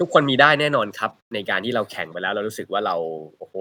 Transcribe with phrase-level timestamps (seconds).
[0.00, 2.96] ทุกคนมีได้แน่นอนครับ ในการที่เราแข่งไปแล้ว เรารู้สึกว่าเรา
[3.38, 3.54] โอ้โฮ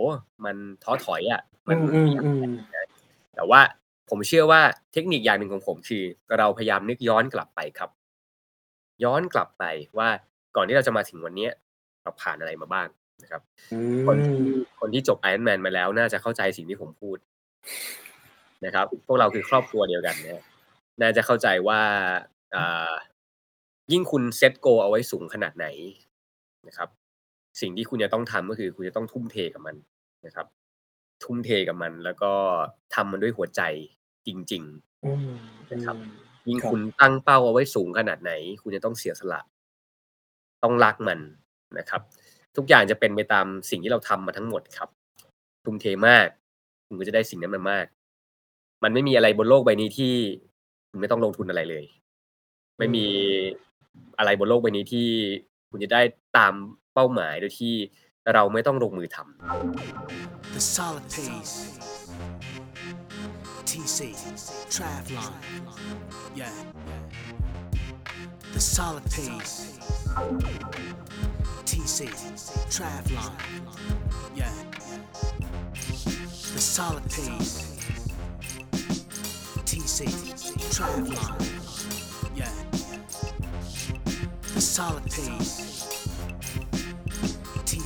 [0.46, 2.88] มันท้อถอยอะอมันืไม่อยากมแข่งๆๆนะ
[3.36, 3.62] แต่ว่า
[4.10, 4.62] ผมเชื่อว่า
[4.94, 6.04] เทคนิคอย่างหนึ่งของผมคือ
[6.38, 7.90] เราพยายามนึกย้อนกลับไปครับ
[9.04, 9.64] ย้อนกลับไป
[9.98, 10.10] ว่า
[10.56, 11.52] ก่อนที่เราจะมาถึงวันเนี้ย
[12.04, 12.88] เราผ่านอะไรมาบ้าง
[13.24, 13.42] นะครับ
[13.74, 13.78] อื
[14.08, 17.18] คนที่มคนที่จบ Iron Man มาแล้วน่าจะเข้าใจสิ่งที่ผมพูด
[18.66, 20.44] นะครับ พวกเราคือครอบครัวเดียวกันนะครับ
[21.02, 21.82] น่าจะเข้าใจว่า
[22.56, 22.94] อ่า
[23.92, 25.68] ยิ่งคุณ set goal เอาไว้สูงขนาดไหน
[26.68, 26.90] นะครับ
[27.62, 29.76] สิ่งที่คุณจะต้องทำก็คือ คุณจะต้องทุ่มเทกับมัน
[30.26, 30.48] นะครับ
[31.24, 32.32] ทุ่มเทกับมัน แล้วก็
[32.96, 33.62] ทำมันด้วยหัวใจ
[34.28, 34.64] จริง
[35.04, 35.98] อืมๆอืนะครับม
[36.48, 38.32] ยิ่งคครับุณตั้งเป้าเอาไว้สูงขนาดไหน
[38.62, 39.42] คุณจะต้องเสียสละ
[40.64, 41.20] ต้องรักมัน
[41.78, 42.02] นะครับ
[42.56, 44.90] ทุกอย่างจะเป็นไปตามสิ่งที่เราทำมาทั้งหมดครับ
[45.66, 46.28] ทุ่มเทมาก
[46.88, 47.86] คุณก็จะได้สิ่งนั้นมามาก
[48.84, 50.14] มันไม่มีอะไรบนโลกใบนี้ที่
[50.90, 51.86] คุณไม่ต้องลงทุนอะไรเลย
[52.80, 53.34] อไืม่มีม
[54.18, 55.10] อะไรบนโลกใบนี้ที่
[55.76, 56.02] คุณจะได้
[56.38, 56.54] ตาม
[56.94, 57.76] เป้าหมายโดยที่
[58.34, 61.56] เราไม่ต้องลงมือทำ The solid pace.
[63.70, 64.00] TC,
[64.74, 65.34] Travlon.
[66.42, 66.56] Yeah.
[68.54, 69.54] The solid pace.
[71.70, 72.00] TC,
[72.76, 73.32] Travlon.
[74.40, 74.56] Yeah.
[76.56, 77.54] The solid pace.
[79.70, 80.00] TC,
[80.76, 81.32] Travlon.
[82.42, 82.56] Yeah.
[84.56, 85.73] The solid pace.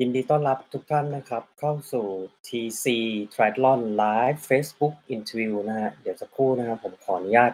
[0.00, 2.06] ยินดีต้อนรับทุกท่านนะครับ เข้าสู่
[2.46, 2.84] TC
[3.32, 7.52] Triathlon Live Facebook Interview นะฮะเดี๋ยวสักครู่นะครับผมขออนุญาต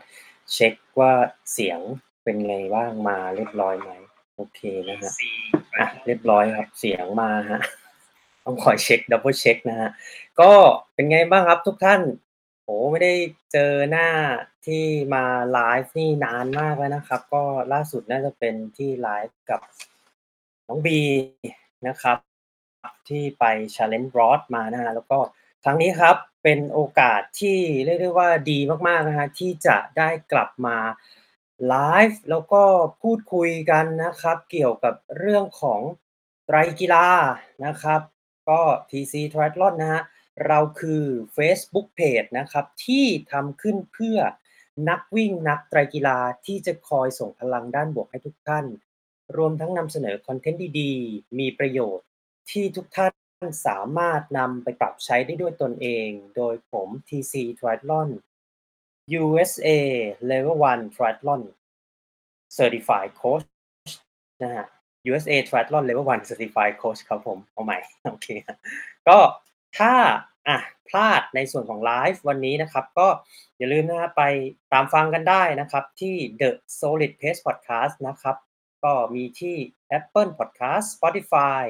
[0.52, 1.12] เช็คว่า
[1.52, 1.80] เสียง
[2.24, 3.90] เป็นไงบ้างมาเรียบร้อยไหม
[4.36, 5.12] โอเคนะครับ
[5.76, 7.62] อะเรียบร้อยครับเสียงมาครับ
[8.44, 9.90] ต้องคอยเช็ค double check นะฮะ
[10.40, 10.52] ก็
[10.94, 12.00] เป็นไงบ้างครับทุกท่าน
[12.64, 13.14] โอ้โฮไม่ได้
[13.52, 14.08] เจอหน้า
[14.66, 14.84] ที่
[15.14, 19.60] มาไลฟ์นี่นานมากแล้วนะครับ ก็ล่าสุดน่าจะเป็นที่ไลฟ์กับ
[20.68, 21.00] น้องบี
[21.88, 22.18] นะครับ
[23.08, 25.18] ที่ไป Challenge Roth มานะครับแล้วก็
[25.64, 28.58] ครั้งนี้ครับเป็นโอกาสที่เรียกได้ว่าดี
[28.88, 30.78] มากๆนะครับที่จะได้กลับมา
[31.68, 31.76] ไล
[32.08, 32.62] ฟ์แล้วก็
[33.02, 35.80] พูดคุยกันนะครับ เกี่ยวกับเรื่องของ
[36.46, 37.06] ไตรกีฬา
[37.66, 38.00] นะครับ
[38.48, 38.60] ก็
[38.90, 40.04] TC Triathlon นะครับ
[40.46, 41.04] เราคือ
[41.34, 44.18] เฟซบุ๊กเพจนะครับที่ทำขึ้นเพื่อ
[44.88, 48.66] นักวิ่งนักไตรกีฬาที่จะคอยส่งพลังด้านบวกให้ทุกท่าน
[49.36, 52.06] รวมทั้งนำเสนอคอนเทนต์ดีๆ มีประโยชน์
[52.50, 53.12] ที่ทุกท่าน
[53.66, 58.08] สามารถนำไปปรับใช้ได้ด้วยตนเอง โดยผม TC Triathlon
[59.20, 59.68] USA
[60.30, 61.42] Level 1 Triathlon
[62.56, 63.44] Certified Coach
[64.42, 64.66] นะฮะ
[65.10, 67.78] USA Triathlon Level 1 Certified Coach ครับผม เอาใหม่
[68.10, 68.28] โอเค
[69.08, 69.18] ก็
[69.78, 69.92] ถ้า
[70.48, 70.58] อ่า
[70.88, 73.08] พลาดในส่วนของไลฟ์วันนี้นะครับ ก็
[73.58, 74.22] อย่าลืมนะครับไป
[74.72, 78.36] ตามฟังกันได้นะครับที่ The Solid Pace Podcast นะครับ
[78.84, 79.56] ก็มีที่
[79.98, 81.64] Apple Podcast Spotify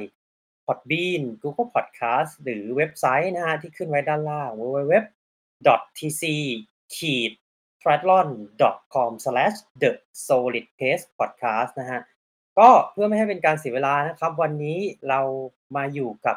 [0.66, 4.94] Podbean Google Podcast หรือเว็บไซต์นะฮะที่ขึ้นไว้ด้านล่าง www
[5.99, 6.22] tc
[6.94, 6.99] t
[7.88, 8.28] r a t l o n
[8.94, 9.90] com slash the
[10.26, 12.00] solid pace podcast นะฮะ
[12.58, 14.78] ก็เพื่อไม่ให้เป็นการเสียเวลานะครับ วันนี้
[15.08, 15.20] เรา
[15.76, 16.37] มาอยู่กับ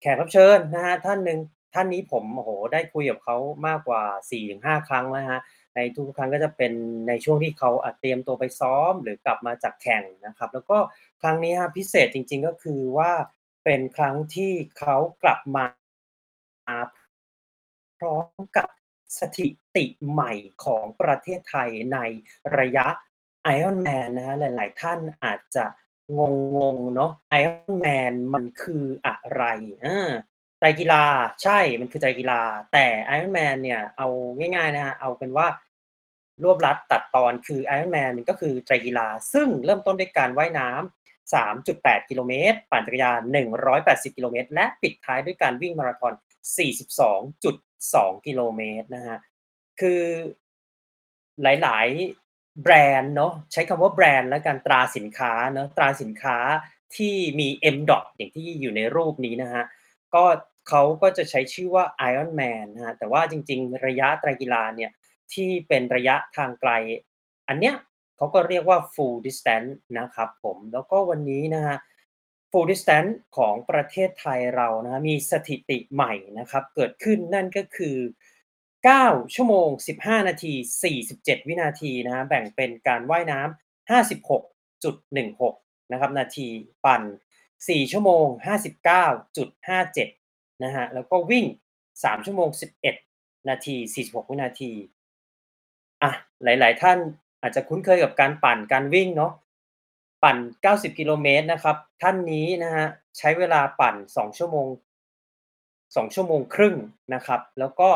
[0.00, 1.38] แขกรับเชิญนะฮะท่านหนึ่ง
[1.74, 3.36] ท่านนี้ผมโอ้โหได้คุยกับเขา
[3.66, 4.02] มากกว่า
[4.46, 5.40] 4-5 ครั้งแล้วฮะ
[5.78, 6.72] ในทุกครั้งก็จะเป็น
[7.08, 7.70] ในช่วงที่เขา
[8.00, 10.78] เตรียมตัวไปซ้อมหรือกลับมาจากแข่งนะครับ แล้วก็
[11.22, 13.12] ครั้งนี้ฮะพิเศษจริง ๆก็คือว่า
[13.64, 15.64] เป็นครั้งที่เขากลับมา
[17.98, 18.68] พร้อมกับ
[19.18, 20.32] สถิติใหม่
[20.64, 21.98] ของประเทศไทยใน
[22.58, 22.86] ระยะ
[23.56, 25.64] Ironman นะฮะหลายๆ ท่านอาจจะ
[26.18, 26.20] ง
[26.74, 27.10] งๆเนาะ
[27.42, 29.42] Ironman มันคืออะไร
[29.84, 30.10] อา
[30.58, 31.04] ไตรกีฬา
[31.42, 32.40] ใช่มันคือไตรกีฬา
[32.72, 34.08] แต่ Ironman เนี่ยเอา
[34.38, 35.46] ง่ายๆนะฮะเอาเป็นว่า
[36.44, 43.38] รวบรัดตัดตอนคือ Ironman มันก็คือไตรกีฬา ซึ่งเริ่มต้นด้วยการว่ายน้ำ3.8 กิโลเมตร ปั่นจักรยาน
[43.74, 46.12] 180 กิโลเมตร และปิดท้ายด้วยการวิ่งมาราธอน
[47.34, 49.18] 42.2 กิโลเมตรนะฮะ
[49.80, 50.02] คือ
[51.42, 51.86] หลาย
[52.24, 56.38] ๆ แบรนด์เนาะใช้คำว่าแบรนด์และการตราสินค้าเนาะตราสินค้า
[56.96, 59.64] ที่มี M dot อย่างที่อยู่ในรูปนี้นะฮะ
[60.14, 60.24] ก็
[60.68, 64.90] เขาก็จะใช้ชื่อว่า Iron Man นะฮะ แต่ว่าจริง ๆ ระยะไตรกีฬาเนี่ย
[65.34, 66.70] ที่เป็นระยะทางไกล
[67.48, 67.74] อันเนี้ย
[68.16, 71.76] เขาก็เรียกว่า full distance นะครับผม แล้วก็วันนี้นะฮะ
[72.50, 77.96] full distance ของประเทศไทยเรานะมีสถิติใหม่นะครับ เกิดขึ้นนั่นก็คือ
[78.86, 79.68] 9 ชั่วโมง
[80.00, 80.52] 15 นาที
[81.00, 83.90] 47 วินาทีนะฮะแบ่งเป็นการว่ายน้ำ
[84.70, 86.48] 56.16 นะครับ นาที
[86.84, 87.02] ปั่น
[87.46, 88.26] 4 ชั่วโมง
[89.44, 91.46] 59.57 นะฮะแล้วก็วิ่ง
[91.86, 92.48] 3 ชั่วโมง
[93.00, 94.72] 11 นาที 46 วินาที
[96.44, 96.98] หลาย ๆ ท่าน
[97.42, 99.32] อาจจะคุ้นเคยกับการปั่นการวิ่งเนาะ
[100.22, 100.36] ปั่น
[100.68, 102.86] 90 กิโลเมตรนะครับ ท่านนี้นะฮะ
[103.18, 104.68] ใช้เวลาปั่น 2 ชั่วโมง
[105.40, 106.74] 2 ชั่วโมงครึ่ง
[107.14, 107.88] นะครับ แล้วก็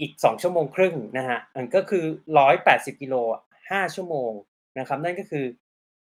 [0.00, 2.04] อีก 2 ชั่วโมงครึ่งนะฮะมันก็คือ
[2.52, 3.14] 180 กิโล
[3.58, 4.32] 5 ชั่วโมง
[4.78, 5.44] นะครับ นั่นก็คือ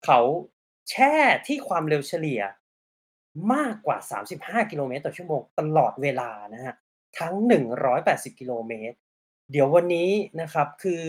[0.05, 0.19] เขา
[0.89, 1.15] แช่
[1.47, 2.41] ที่ความเร็วเฉลี่ย
[3.53, 3.97] มากกว่า
[4.33, 6.73] 35 กิโลเมตรต่อชั่วโมงตลอดเวลานะฮะ
[7.19, 7.33] ทั้ง
[7.87, 8.97] 180 กิโลเมตร
[9.51, 10.09] เดี๋ยววันนี้
[10.41, 11.03] นะครับคือ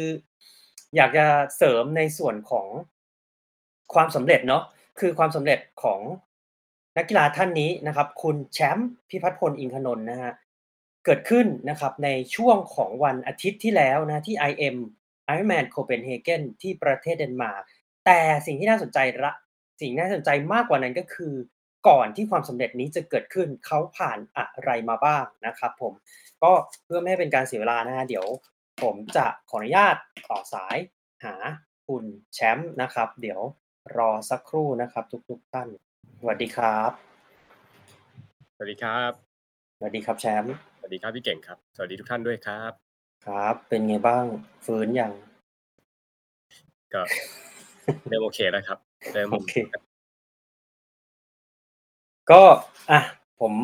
[0.96, 2.66] อยากจะเสริมในส่วนของ
[3.94, 4.62] ความสำเร็จเนาะ
[5.00, 6.00] คือความสำเร็จของ
[6.96, 10.32] นักกีฬาท่านนี้นะครับ คุณแชมป์พิพัฒน์พลอินทนนท์นะฮะ
[11.04, 14.76] เกิดขึ้นนะครับในช่วงของวันอาทิตย์ที่แล้วนะที่ IM
[15.32, 17.62] Ironman Copenhagen ที่ประเทศเดนมาร์ก
[18.06, 19.32] แต่สิ่งที่น่าสนใจละ
[19.80, 21.34] สิ่งน่าสนใจมากกว่านั้นก็คือ
[21.88, 25.92] ก่อนที่ความสำเร็จนี้จะเกิดขึ้นเขาผ่านอะไรมาบ้างนะครับผม
[26.46, 26.54] ก็
[26.84, 28.26] เพื่อไม่ให้เป็นการเสียเวลานะฮะเดี๋ยว
[28.82, 29.96] ผมจะขออนุญาต
[30.30, 30.76] ต่อสาย
[31.24, 31.34] หา
[31.88, 32.04] คุณ
[32.34, 33.40] แชมป์นะครับ เดี๋ยว
[33.96, 35.68] รอสักครู่นะครับ ทุกๆท่าน
[36.20, 36.90] สวัสดีครับ
[38.54, 39.12] สวัสดีครับ
[39.78, 42.72] สวัสดีครับแชมป์ สวัสดีครับพี่เก่งครับ สวัสดีทุกท่านด้วยครับ
[43.26, 44.24] ครับ เป็นไงบ้าง
[44.66, 45.12] ฟื้นยัง
[46.94, 47.02] ก็
[48.08, 48.78] เริ่มโอเคแล้วครับ
[49.12, 49.54] เริ่มโอเค
[52.30, 52.42] ก็
[52.90, 53.00] อะ
[53.40, 53.54] ผม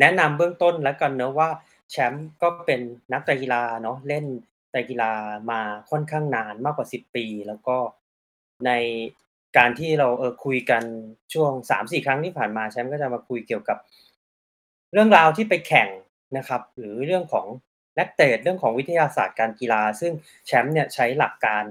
[0.00, 1.48] แนะนำเบื้องต้นแล้วกันเนอะว่า
[1.90, 2.80] แชมป์ก็เป็น
[3.12, 4.24] นักไตรกีฬาเนาะเล่น
[4.70, 5.12] ไตรกีฬา
[5.50, 5.60] มา
[5.90, 7.76] ค่อนข้างนานมากกว่า10ปี แล้วก็
[8.66, 8.70] ใน
[9.56, 10.82] การที่เราเออคุยกัน
[11.32, 13.78] ช่วง3-4ครั้งที่ผ่านมาแชมป์ก็จะมาคุยเกี่ยวกับ
[14.92, 15.88] เรื่องราวที่ไปแข่ง
[16.36, 17.46] นะครับ หรือเรื่องของ
[17.98, 20.12] นักเตะเรื่องของวิทยาศาสตร์การกีฬา ซึ่ง
[20.46, 21.64] แชมป์เนี่ยใช้หลักการ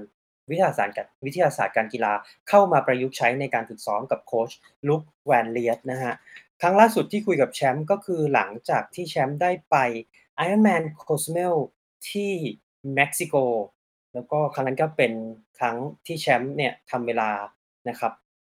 [0.50, 2.12] วิทยาศาสตร์กับวิทยาศาสตร์การกีฬา
[2.48, 4.50] เข้ามาประยุกต์ใช้ในการฝึกซ้อมกับโค้ช
[4.88, 6.14] ลุคแวนเลียสนะฮะ
[6.60, 9.76] ครั้งล่าสุดที่คุยกับแชมป์ก็คือหลังจากที่แชมป์ได้ไป
[10.44, 11.54] Ironman Cozumel
[12.10, 12.32] ที่
[12.94, 13.34] เม็กซิโก
[14.14, 15.12] แล้วก็ครั้งนั้นก็เป็น
[15.58, 17.30] ครั้งที่แชมป์เนี่ยทำเวลา
[17.88, 18.12] นะครับ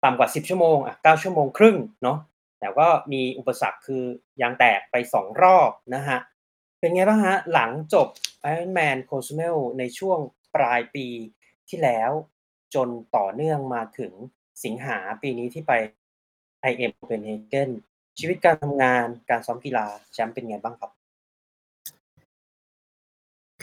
[0.03, 2.17] ต่ำกว่า 10 ชั่วโมงอะ9ชั่วโมงครึ่งเนาะ
[2.59, 4.03] แต่ก็มีอุปสรรคคือ
[4.41, 6.19] ยางแตกไป 2 รอบนะฮะ
[6.79, 8.07] เป็นไงบ้างฮะหลังจบ
[8.51, 10.19] Ironman Cozumel ในช่วง
[10.55, 11.07] ปลายปี
[11.69, 12.11] ที่แล้ว
[12.75, 14.13] จนต่อเนื่องมาถึง
[14.63, 15.73] สิงหาปีนี้ที่ไป
[16.71, 17.69] IM Copenhagen
[18.19, 20.91] ชีวิตการทำงานการซ้อมกีฬาแชมป์เป็นไงบ้างครับ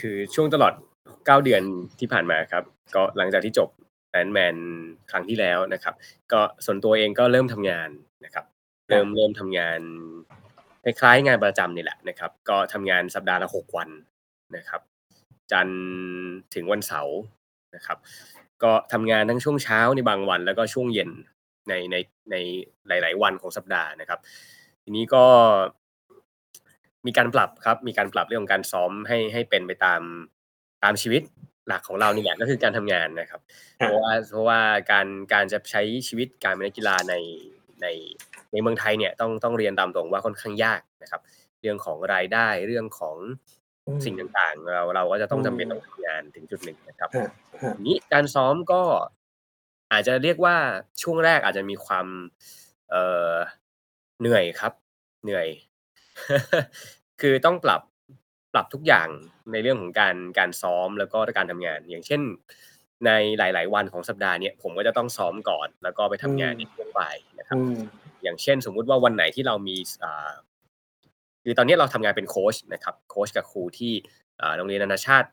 [0.01, 0.73] คือช่วงตลอด
[1.05, 1.63] 9 เดือน
[1.99, 3.69] ที่ผ่านมาครับ ก็หลังจากที่จบ
[4.11, 4.57] แอนแมน
[5.11, 5.95] ครั้งที่แล้วนะครับ
[6.33, 7.89] ก็ส่วนตัวเองก็เริ่มทำงาน
[8.25, 8.45] นะครับ
[8.89, 9.81] เริ่มเริ่มทำงาน
[10.85, 13.89] คล้ายๆงานประจำนี่แหละนะครับ ก็ทำงานสัปดาห์ละหกวัน
[14.57, 14.81] นะครับ
[15.53, 15.83] จันทร์
[16.55, 17.19] ถึงวันเสาร์
[17.75, 17.99] นะครับ
[18.63, 21.11] ก็ทำงานทั้งช่วงเช้าในบางวันแล้วก็ช่วงเย็น
[21.69, 21.97] ในใน
[22.31, 22.35] ใน
[22.89, 24.21] หลาย ๆ วันของสัปดาห์นะครับ
[24.83, 25.25] ทีนี้ก็
[27.07, 30.03] มีการปรับครับ มีการปรับเรื่องของการซ้อมให้ให้เป็นไปตาม
[30.85, 31.23] ตามชีวิต
[31.69, 33.41] หลักของเรานี่แหละก็คือการทำงานนะครับ
[33.77, 34.61] เพราะว่าเพราะว่า
[34.93, 37.15] การการจะใช้ชีวิตการเป็นนักกีฬาใน
[37.83, 37.87] ใน
[38.53, 41.21] ในเมืองไทยเนี่ยต้องต้องเรียนตามตรงว่าค่อนข้างยากนะครับ
[41.61, 43.17] เรื่องของรายได้เรื่องของ
[43.87, 47.29] อืมสิ่งต่างๆ เราเราก็จะต้องอืมจำเป็นต้องทำงานถึงจุดหนึ่งนะครับฮะ
[47.63, 48.83] ฮะทีนี้การซ้อมก็
[49.93, 50.57] อาจจะเรียกว่า
[51.03, 52.07] ช่วงแรกอาจจะมีความ
[52.91, 53.35] เอ่อ
[54.21, 54.73] เหนื่อยครับ
[55.25, 55.47] เหนื่อย
[57.21, 57.83] คือต้องปรับ
[58.53, 59.09] ปรับทุกอย่าง
[59.53, 62.21] ในเรื่องของการการซ้อมแล้วก็การทำงาน อย่างเช่น
[63.07, 67.77] ในหลาย ๆ วันของสัปดาห์เนี่ยผมก็จะต้องซ้อมก่อน แล้วก็ไปทำงานในช่วงบ่ายนะครับอืม
[68.23, 70.33] อย่างเช่น สมมุติว่าวันไหนที่เรามีอ่า
[71.43, 73.93] คือตอนนี้เราทำงานเป็นโค้ชนะครับ โค้ชกับครูที่
[74.41, 75.29] อ่าโรงเรียนนานาชาติ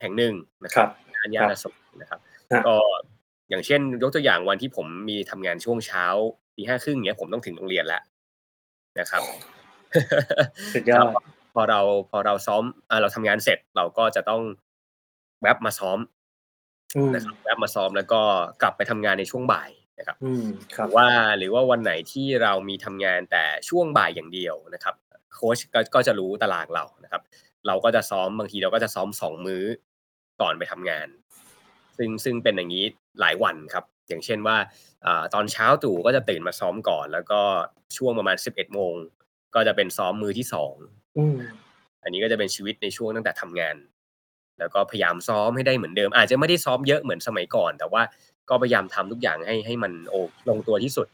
[0.00, 2.20] แห่งหนึ่งนะคครัรับบย่านยาณสุขนะครับ
[2.52, 2.76] ฮะก็
[3.48, 6.04] อย่างเช่น ยกตัวอย่างวันที่ผมมีทำงานช่วงเช้า
[6.56, 8.02] ตีห้าครึ่งเนี้ยผมต้องถึงโรงเรียนแล้ว
[9.00, 9.22] นะครับ
[10.74, 11.24] สุดยอดครับ
[11.54, 14.42] พอเราพอเราซ้อมอ่าเราทำงานเสร็จเราก็จะต้อง
[15.42, 15.98] แวบมาซ้อม
[16.96, 18.20] อืมนะครับแวบมาซ้อมแล้วก็
[18.62, 20.44] กลับไปทำงานในช่วงบ่ายนะครับอืม
[20.76, 24.94] คหรับรือว่าหรือว่าวันไหนที่เรามีทำงานแต่ช่วงบ่ายอย่างเดียวนะครับ
[25.34, 27.22] โค้ชก็ก็จะรู้ตารางเรานะครับ
[27.66, 29.64] เราก็จะซ้อมบางทีเราก็จะซ้อมสองมื้อ
[30.40, 31.06] ก่อนไปทำงาน
[31.98, 32.84] ซึ่งซึ่งเป็นอย่างนี้
[33.20, 34.56] หลายวันครับ อย่างเช่นว่า
[35.06, 37.40] อาตอนเช้าตู่ก็จะตื่นมาซ้อมก่อน แล้วก็
[37.96, 38.94] ช่วงประมาณสิบเอ็ดโมง
[39.54, 40.74] ก็จะเป็นซ้อมมือที่สอง
[41.18, 41.36] อืม
[42.02, 43.76] อันนี้ก็จะเป็นชีวิตในช่วงตั้งแต่ทำงาน
[44.58, 48.02] แล้วก็พยายามซ้อมให้ได้เหมือนเดิม อาจจะไม่ได้ซ้อมเยอะเหมือนสมัยก่อน แต่ว่า
[48.50, 50.14] ก็พยายามทำทุกอย่างให้ให้มันโอ
[50.48, 51.06] ลงตัวที่สุด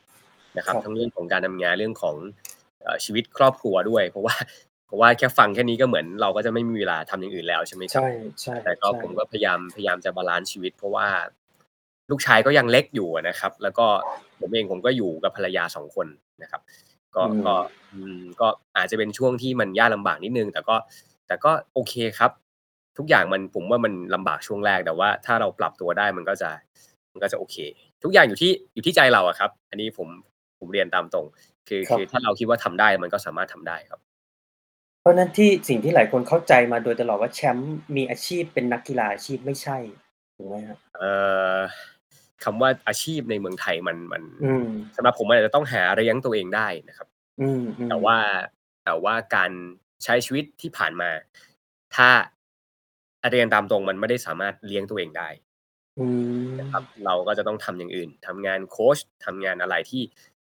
[0.56, 2.16] นะครับครับทั้งเรื่องของการทำงานเรื่องของ
[2.82, 4.34] เอ่อชีวิตครอบครัวด้วย เพราะว่า
[4.73, 8.10] เพ ราะว่าแค่ฟังแค่นี้ก็เหมือนเราก็จะไม่มีเวลาทำอย่างอื่นแล้วใช่ไหมครับใช่
[8.42, 11.06] ใช่แต่ก็ใช่ผมก็พยายามพยายามจะ balance ชีวิต เพราะว่า
[12.10, 13.86] ลูกชายก็ยังเล็กอยู่อะนะครับ แล้วก็
[14.40, 16.06] ผมเองผมก็อยู่กับภรรยาสองคน
[16.42, 16.62] นะครับ
[17.16, 17.54] ก็อืมก็
[17.92, 20.76] อืมก็อาจจะเป็นช่วงที่มันยากลำบากนิดนึง แต่ก็
[21.26, 22.30] แต่ก็โอเคครับ
[22.98, 26.50] ทุกอย่างมันผมว่ามันลำบากช่วงแรกแต่ว่า ถ้าเราปรับตัวได้มันก็จะ
[27.12, 27.56] มันก็จะโอเค
[28.02, 30.08] ทุกอย่างอยู่ที่อยู่ที่ใจเราอะครับ อันนี้ผม
[30.58, 31.26] ผมเรียนตามตรง
[31.68, 34.00] คือครับคือถ้าเราคิดว่าทำได้มันก็สามารถทำได้ครับ
[35.04, 39.78] เพราะฉะนั้นที่ สิ่งที่หลายคนเข้าใจมาโดยตลอดว่า แชมป์มีอาชีพเป็นนักกีฬาอาชีพไม่ใช่
[40.36, 41.10] ถูกไหมฮะเอ่
[41.56, 41.58] อ
[42.44, 47.08] คำว่าอาชีพในเมืองไทยมันมันอืม สำหรับผมมันอาจจะต้องหาเลี้ยงตัวเองได้นะครับ
[47.40, 48.18] อืมอืมแต่ว่า
[48.84, 49.50] แต่ว่าการ
[50.04, 51.10] ใช้ชีวิตที่ผ่านมา
[51.94, 52.08] ถ้า
[53.30, 55.28] เรียนตามตรงมันไม่ได้สามารถเลี้ยงตัวเองได้
[56.00, 56.06] อื
[56.44, 60.02] มนะครับเราก็จะต้องทำอย่างอื่นทำงานโค้ชทำงานอะไรที่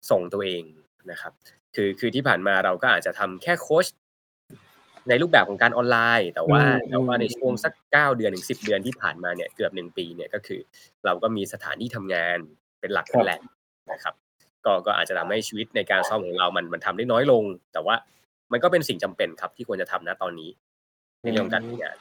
[0.10, 0.63] ส่งตัวเอง
[1.12, 1.33] นะครับ
[1.75, 3.86] คือคือที่ผ่านมาเราก็อาจจะทำแค่โค้ช
[5.10, 10.60] ในรูปแบบของการออนไลน์ แต่ว่าอืมแต่ว่าอืมในช่วงสักเก้าเดือนถึงสิบเดือนที่ผ่านมาเนี่ยเกือบหนึ่งปีเนี่ยก็คือ
[11.05, 12.38] เราก็มีสถานที่ทำงาน
[12.79, 13.41] เป็นหลักเป็นแหล่ง
[13.91, 14.13] นะครับ
[14.65, 17.43] ก็ก็อาจจะทำให้ชีวิตในการซ้อมของเรามันมันทำได้น้อยลง
[17.74, 17.95] แต่ว่า
[18.51, 20.50] มันก็เป็นสิ่งจำเป็นครับที่ควรจะทำนะตอนนี้
[21.22, 21.95] ในเรื่องของการทำงาน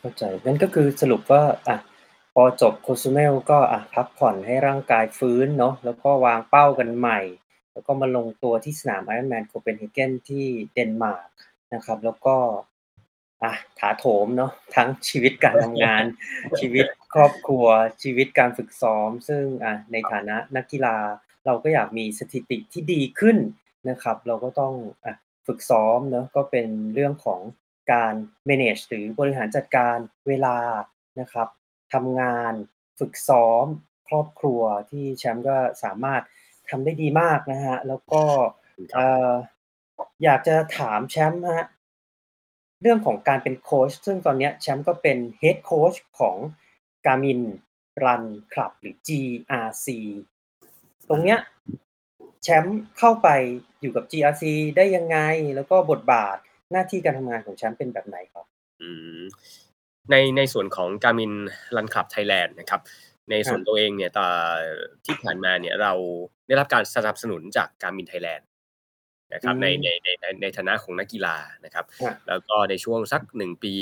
[0.00, 1.78] เข้าใจงั้นก็คือสรุปว่าอะ
[2.34, 7.20] พอจบโคซูเมลก็อะพักผ่อนให้ร่างกายฟื้นเนาะแล้วก็วางเป้ากันใหม่
[7.72, 11.28] แล้วก็มาลงตัวที่สนาม Ironman Copenhagen ที่เดนมาร์ก
[11.74, 12.36] นะครับ แล้วก็
[13.42, 16.04] อะถาโถมเนาะทั้งชีวิตการทำงาน
[16.60, 17.66] ชีวิตครอบครัว
[18.02, 20.96] ชีวิตการฝึกซ้อม ซึ่งอะในฐานะนักกีฬา
[21.46, 23.36] เราก็อยากมีสถิติที่ดีขึ้น
[23.88, 24.74] นะครับ เราก็ต้อง
[25.04, 25.14] อะ
[25.46, 27.40] ฝึกซ้อมเนาะก็เป็นเรื่องของ
[27.92, 28.14] การ
[28.48, 29.96] manage หรือบริหารจัดการ
[30.28, 30.56] เวลา
[31.20, 31.48] นะครับ
[31.92, 32.52] ทำงาน
[32.98, 33.64] ฝึกซ้อม
[34.08, 36.22] ครอบครัวที่แชมป์ก็สามารถ
[36.68, 38.22] ทำได้ดีมากนะฮะ แล้วก็
[38.66, 39.30] ครับ เอ่อ
[40.24, 41.68] อยากจะถามแชมป์ฮะ
[42.82, 46.36] เรื่องของการเป็นโค้ชซึ่งตอนเนี้ยแชมป์ก็เป็นเฮดโค้ชของ
[47.06, 47.42] Garmin
[48.04, 49.86] Run Club หรือ GRC
[51.08, 51.38] ตรงเนี้ย
[52.42, 53.28] แชมป์เข้าไป
[53.80, 54.44] อยู่กับ GRC
[54.76, 55.18] ได้ยังไง
[55.54, 56.36] แล้วก็บทบาท
[56.72, 58.46] หน้าที่การทำงานของแชมป์เป็นแบบไหนครับ
[58.82, 59.20] อืม
[60.10, 61.32] ในในส่วนของการมิน
[61.76, 62.80] รันคลับไทยแลนด์นะครับ
[63.30, 64.26] ในส่วนตัวเองเนี่ยต่อ
[65.04, 65.92] ที่ผ่านมาเนี่ยเรา
[66.46, 68.46] ได้รับการสนับสนุนจากการมินไทยแลนด์
[69.32, 73.74] นะครับอืมในในในในในฐานะของนักกีฬานะครับครับ แล้วก็ในช่วงสักหนึ่งปี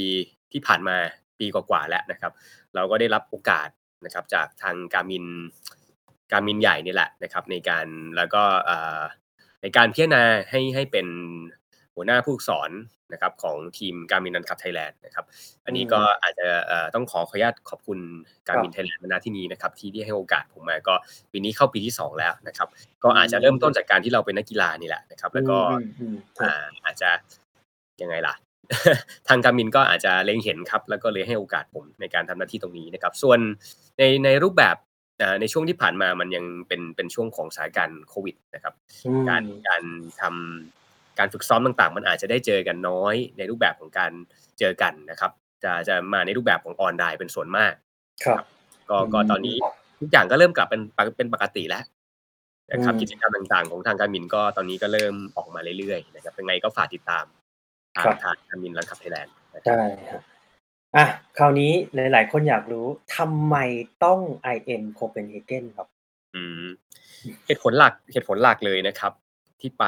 [0.53, 0.97] ที่ผ่านมา
[1.39, 2.33] ปีกว่าๆแล้วนะครับ
[2.75, 3.69] เราก็ได้รับโอกาส
[4.05, 5.25] นะครับจากทางการมิน
[6.33, 7.87] การมินใหญ่นี่แหละนะครับ ในการ
[8.17, 9.01] แล้วก็เอ่อ
[9.63, 11.07] ในการพิจารณาให้ให้เป็น
[11.99, 12.71] หัวหน้าผู้ฝึกสอน
[13.13, 15.25] นะครับของทีมการมินนันคับไทยแลนด์นะครับ
[15.67, 17.99] อันนี้ก็อาจจะเอ่อต้องขอขออนุญาตขอบคุณ
[18.49, 20.95] การมินไทยแลนด์ณที่นี้นะครับ ที่ที่ให้โอกาสผมมาก็
[21.33, 22.69] ปีนี้เข้าปีที่สองแล้วนะครับ
[23.05, 27.11] ก็อาจจะเริ่มต้นจากการที่เราเป็นนักกีฬานี่แหละนะครับ แล้วก็อืมอืมอืมอ่าอาจจะ
[28.03, 28.35] ยังไงล่ะ
[29.29, 33.39] ทางการมินก็อาจจะเล็งเห็นครับ แล้วก็เลยให้โอกาสผมในการทำหน้าที่ตรงนี้นะครับ ส่วน
[33.99, 34.77] ในในรูปแบบ
[35.23, 38.75] อ่าในช่วงที่ผ่านมามันยังเป็นเป็นช่วงของสถานการณ์โควิดนะครับ
[39.07, 39.83] อืมการการ
[40.21, 40.78] ทำ
[41.19, 44.13] การฝึกซ้อมต่างๆ มันอาจจะได้เจอกันน้อยในรูปแบบของการ
[44.59, 45.33] เจอกันนะครับ
[45.65, 47.73] จะจะมาในรูปแบบของออนไลน์เป็นส่วนมาก
[48.25, 48.47] ครับ
[48.91, 49.57] ก็ก็อืมตอนนี้
[50.01, 50.81] ทุกอย่างก็เริ่มกลับเป็น
[51.17, 51.85] เป็นปกติแล้ว
[52.73, 57.25] นะครับอืมกิจกรรมต่างๆ ของทางการมินก็ตอนนี้ก็เริ่มออกมาเรื่อยๆนะครับยังไงก็ฝากติดตาม
[57.97, 60.23] ทางครับทางการมินรันคับไทยแลนด์นะครับได้ครับ
[60.97, 61.07] อะ
[61.39, 63.57] คราวนี้หลาย ๆ คนอยากรู้ทำไม
[64.05, 64.21] ต้อง
[64.55, 65.87] IM Copenhagen ครับ
[66.35, 66.67] อืม
[67.47, 69.13] เหตุผลหลักเหตุผลหลักเลยนะครับ
[69.61, 69.85] ที่ไป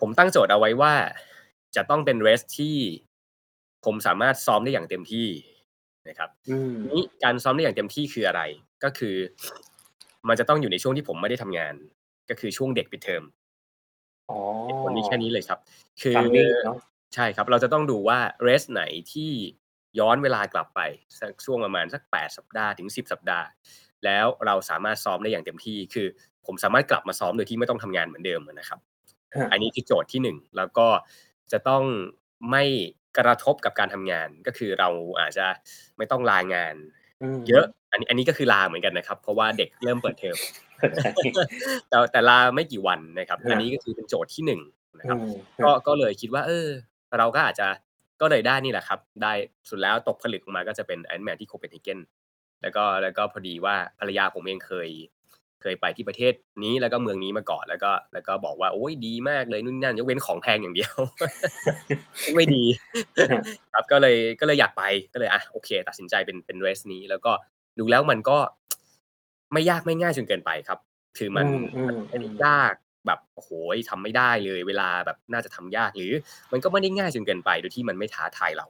[0.00, 0.94] ผมตั้งโจทย์เอาไว้ว่า
[1.76, 2.76] จะต้องเป็นเรสที่
[3.84, 5.28] ผมสามารถซ้อมได้อย่างเต็มที่
[6.08, 8.42] นะครับอืมนี้การซ้อมได้อย่างเต็มที่คืออะไร
[8.84, 9.16] ก็คือ
[10.28, 11.74] มันจะต้องอยู่ในช่วงที่ผมไม่ได้ทำงาน
[12.30, 13.24] ก็คือช่วงเด็กปิดเทอม
[14.30, 15.58] อ๋อเหตุผลนี้แค่นี้เลยครับ
[16.02, 16.78] คือ Summing เนอะ
[17.14, 19.30] ใช่ครับ เราจะต้องดูว่าเรสไหนที่
[19.98, 20.80] ย้อนเวลากลับไป
[21.20, 23.46] สักช่วงประมาณสักแปดสัปดาห์ถึงสิบสัปดาห์
[24.04, 26.06] แล้วเราสามารถซ้อมได้อย่างเต็มที่ คือ
[26.46, 28.97] ผมสามารถกลับมาซ้อมโดยที่ไม่ต้องทำงานเหมือนเดิมนะครับฮะ
[29.52, 30.86] อันนี้คือโจทย์ที่หนึ่งแล้วก็
[31.52, 31.82] จะต้อง
[32.50, 32.64] ไม่
[33.18, 34.88] กระทบกับการทำงานก็คือเรา
[35.20, 35.46] อาจจะ
[35.96, 36.74] ไม่ต้องลางาน
[37.36, 40.36] มเยอะ อันนี้อันนี้ก็คือลาเหมือนกันนะครับ เพราะว่าเด็กเริ่มเปิดเทอม
[40.78, 41.00] เข้าใจ
[41.88, 44.60] แต่แต่ลาไม่กี่วันนะครับฮะอันนี้ก็คือเป็นโจทย์ที่หนึ่ง
[44.98, 46.68] นะครับอืมก็ก็เลยคิดว่า เออ
[47.18, 47.68] เราก็อาจจะ
[48.20, 49.32] ก็เลยได้นี่แหละครับ ได้
[49.68, 52.00] สุดแล้วตกผลึกออกมาก็จะเป็นแอนแมนที่โคเปนเฮเกน
[52.62, 54.88] แล้วก็แล้วก็พอดีว่าภรรยาผมเองเคย
[55.62, 56.32] เคยไปที่ประเทศ
[56.64, 60.92] นี้แล้วก็เมืองนี้มาก่อนแล้วก็ แล้วก็บอกว่าโอ้ยดีมากเลยนู่นนนั่นยกเว้นของแพงอย่างเดียว
[62.34, 62.64] ไม่ดี
[63.74, 67.32] ครับก็เลยก็เลยอยากไปก็เลยอะโอเค ตัดสินใจเป็นเป็นเรสนี้ แล้วก็
[67.78, 68.38] ดูแล้วมันก็
[69.52, 70.78] ไม่ยากไม่ง่ายจนเกินไปครับ
[71.18, 72.74] คือมันอืมอืมมันไม่ได้อืมยาก
[73.06, 73.50] แบบโอ้โห
[73.90, 76.12] ทำไม่ได้เลย เวลาแบบน่าจะทำยากหรือ
[76.52, 78.66] มันก็ไม่ได้ง่ายจนเกินไปโดยที่มันไม่ท้าทายเรา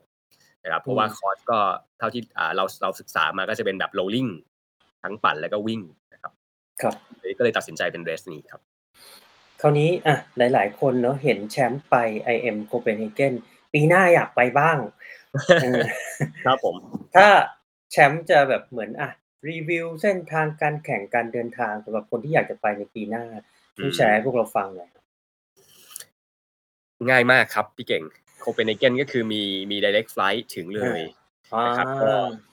[0.65, 1.59] นะครับเพราะว่าคอร์สก็
[1.99, 4.31] เท่าที่อ่าเราเราศึกษามาก็จะเป็นแบบ rolling
[5.03, 6.08] ทั้งปั่นแล้วก็วิ่งนะครับ
[6.83, 8.61] ครับเลยก็เลยตัดสินใจเป็นเรสนี้ครับ
[9.61, 11.95] คราวนี้อะหลาย ๆ คนเนาะเห็นแชมป์ไป
[12.35, 13.33] IM Copenhagen
[13.73, 14.79] ปีหน้าอยากไปบ้าง
[15.63, 15.83] เออ
[16.45, 16.77] ครับผม
[17.15, 17.29] ถ้า
[17.91, 19.11] แชมป์จะแบบเหมือนอะ
[19.49, 23.25] รีวิวเส้นทางการแข่งการเดินทางสำหรับคนที่อยากจะไปในปีหน้า
[23.77, 24.91] ช่วยแชร์ให้พวกเราฟังหน่อย
[27.09, 28.03] ง่ายมากครับพี่เก่ง
[28.41, 31.01] โคเปนเฮเกนก็คือมีมี direct flight ถึงเลย
[31.55, 32.48] อ่านะครับก็ครับ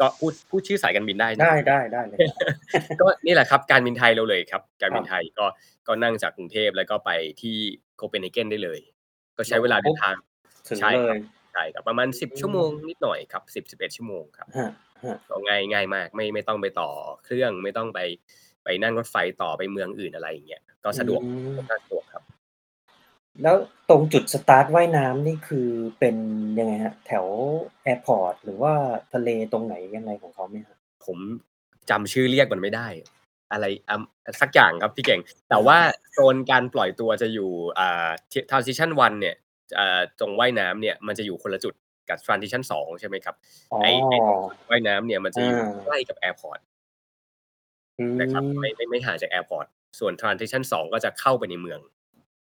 [0.00, 2.46] ก็พูดพูดชื่อสายการบินได้นะได้ได้ได้เลยครั
[2.94, 5.46] บก็นี่แหละครับการบินไทยเราเลยครับ การบินครับไทยก็
[5.88, 7.56] ก็นั่งจากกรุงเทพแล้วก็ไปที่
[7.96, 8.80] โคเปนเฮเกนได้เลย
[9.36, 10.14] ก็ใช้เวลาเดินทาง
[10.68, 14.70] ถึงใช่เลครัยบใช่ครับประมาณสิบอืมชั่วโมงนิดหน่อยครับสิบสิบเอ็ดชั่วโมงครับฮะ
[15.04, 16.90] ฮะก็ง่ายง่ายมากไม่ไม่ต้องไปต่อ
[17.24, 18.00] เครื่องไม่ต้องไป
[18.64, 22.22] ไปนั่งรถไฟต่อไปเมืองอื่นอะไรอย่างเงี้ยก็สะดวกอืมค่อนข้างสะดวกครับ
[23.42, 23.56] แล้ว
[23.88, 26.16] ตรงจุดสตาร์ทว่ายน้ำนี่คือเป็น
[26.58, 27.26] ยังไงฮะแถว
[27.82, 28.72] airport หรือว่า
[29.12, 31.18] ทะเลตรงไหนยังไงของเขาไหมฮะผม
[31.90, 32.88] จำชื่อเรียกมันไม่ได้
[33.52, 33.96] อะไรอะ
[34.40, 35.78] สักอย่างครับพี่เก่ง แต่ว่า
[36.12, 38.08] โซนการปล่อยตัวจะอยู่อ่า
[38.50, 39.36] transition 1เนี่ย
[39.78, 41.74] อ่าตรงว่ายน้ำเนี่ยมันจะอยู่คนละจุด
[42.08, 43.34] กับ transition 2ใช่ไหมครับ
[43.72, 44.18] อ๋อ ไอ้ไอ้
[44.70, 46.58] ว่ายน้ำเนี่ยมันจะอยู่อ่า ใกล้กับ airport
[47.98, 49.66] อืมนะครับไม่ไม่ไม่ห่างจาก airport
[49.98, 51.80] ส่วน transition 2ก็จะเข้าไปในเมือง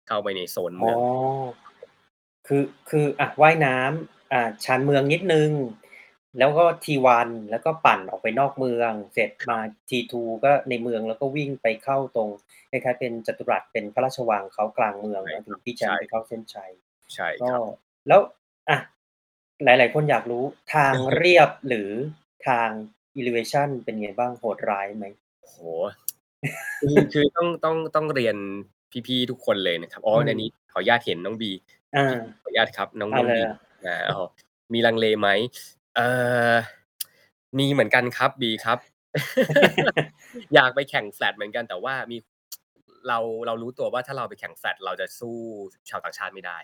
[0.08, 0.98] เข้าไปในโซนอ๋เมือง
[2.46, 5.50] คือคืออะว่ายน้ำ อ่า ชานเมืองนิดนึง
[6.38, 12.28] แล้วก็ T1แล้วก็ปั่นออกไปนอกเมือง เสร็จมา T2ก็ในเมือง แล้วก็วิ่งไปเข้าตรง
[12.70, 16.72] คล้าย ๆ เป็นจัตุรัส เป็นพระราชวังเขากลางเมืองใช่นะถึงพี่แชมใช่ไปเข้าเส้นชัย
[17.14, 17.60] ใช่ก็ครับ
[18.08, 18.20] แล้ว
[18.68, 18.78] อะ
[19.64, 21.90] หลาย ๆ คนอยากรู้ทางเรียบ หรือ
[22.48, 22.68] ทาง
[23.18, 25.06] elevation เป็นไงบ้าง โหดร้ายไหม
[25.40, 25.58] โอ้โห
[26.80, 28.36] คือ คือต้อง ต้อง ต้องเรียน
[29.08, 31.50] พี่ๆทุกคนเลยนะครับอ๋ออืมในนี้ขออนุญาตเห็นน้องบี
[31.96, 34.26] อ่าขออนุญาตครับ น้องเอาน้องเลยบีอะอ่าอ๋อ
[34.72, 35.28] มีลังเลไหม
[35.96, 36.06] เอ่
[36.52, 36.54] อ
[37.58, 38.78] มีเหมือนกันครับบีครับ
[40.54, 42.16] อยากไปแข่งแฟลตเหมือนกันแต่ว่ามี
[43.08, 45.36] เราเรารู้ตัวว่าถ้าเราไปแข่งแฟลตเราจะสู้
[45.88, 46.58] ชาวต่างชาติไม่ได้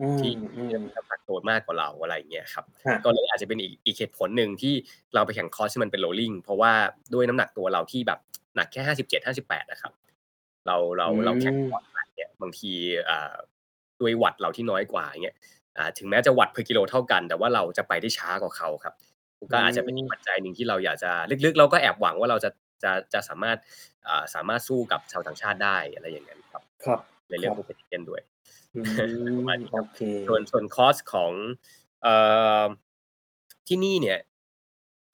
[0.00, 4.74] อืมที่อืมน้ำหนักตัวมากกว่าเราอะไรอย่างเงี้ยครับฮะก็เลยอาจจะเป็นอีกอีกเหตุผลหนึ่งที่
[5.14, 6.72] เราไปแข่งคอร์สที่มันเป็น rolling เพราะว่า
[7.14, 8.18] ด้วยน้ำหนักตัวเราที่แบบ
[8.56, 9.92] หนักแค่ห้าสิบเจ็ดห้าสิบแปดนะครับ
[10.66, 12.72] เราเราเราแข่งคอร์สแบบเนี่ยบางที
[13.08, 13.34] อ่า
[14.00, 15.36] ด้วยวัดเราที่น้อยกว่าอย่างเงี้ย
[15.76, 18.94] อ่าถึงแม้จะ watt per กิโลเท่ากัน แต่ว่าเราจะไปได้ช้ากว่าเขาครับ
[19.52, 21.10] ก็อาจจะเป็นอีกปัจจัยหนึ่งที่เราอยากจะ
[21.44, 22.50] ลึกๆ เราก็แอบหวังว่าเราจะ
[22.82, 23.58] จะจะสามารถ
[24.08, 28.20] อ่าสามารถสู้กับชาวต่างชาติได้อะไรอย่างเงี้ยครับ ครับในเรื่องคขรัอบงเพนด้วย
[28.74, 31.32] อืมประมาณนี้คโอรับเคส่วนส่วนคอสของ
[32.02, 32.14] เอ่
[32.62, 32.64] อ
[33.68, 34.18] ที่นี่เนี่ย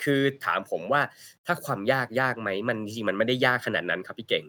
[0.03, 1.03] คือถามผมว่า
[1.47, 4.45] ถ้าความยากยากไหมมันจริงๆมันไม่ได้ยากขนาดนั้นครับพี่เก่ง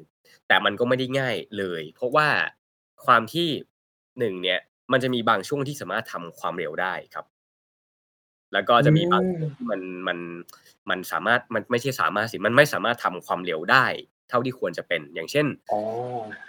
[0.47, 2.27] แต่มันก็ไม่ได้ง่ายเลย เพราะว่า
[3.05, 3.47] ความที่
[4.19, 4.59] หนึ่งเนี่ย
[4.91, 7.25] มันจะมีบางช่วงที่สามารถทำความเร็วได้ครับ
[8.53, 10.19] แล้วก็จะมีบางช่วงที่มันมัน
[10.89, 13.85] มันสามารถมันไม่ใช่สามารถสิมันไม่สามารถทำความเร็วได้
[14.29, 15.79] เท่าที่ควรจะเป็น อย่างเช่นอ๋อ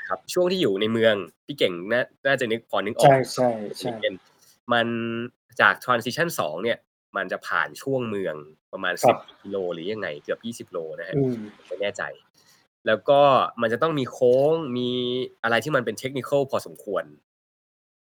[0.08, 1.14] ครับ ช่วงที่อยู่ในเมือง
[1.46, 4.14] พี่เก่งน่าน่าจะนึกพอนึกออใช่กใช่ใช่เป็น
[4.72, 4.86] มัน
[5.60, 6.78] จาก transition 2เนี่ย
[7.16, 8.34] มันจะผ่านช่วงเมือง
[8.72, 11.34] ประมาณครับ10กิโลหรือยังไงเกือบ20โลนะฮะอืม
[11.66, 12.02] ไม่แน่ใจ
[12.86, 13.20] แล้วก็
[13.62, 14.88] มันจะต้องมีโค้งมี
[15.42, 17.04] อะไรที่มันเป็นเทคนิคอลพอสมควร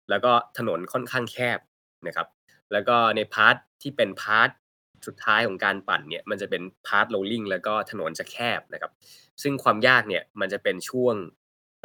[0.09, 1.59] แล้วก็ถนนค่อนข้างแคบ
[2.07, 2.27] นะครับ
[2.71, 4.49] แล้วก็ใน part ที่เป็น part
[5.07, 8.91] สุดท้ายของการปั่นเนี่ยมันจะเป็น part rolling แล้วก็ถนนจะแคบนะครับ
[9.41, 11.15] ซึ่งความยากเนี่ยมันจะเป็นช่วง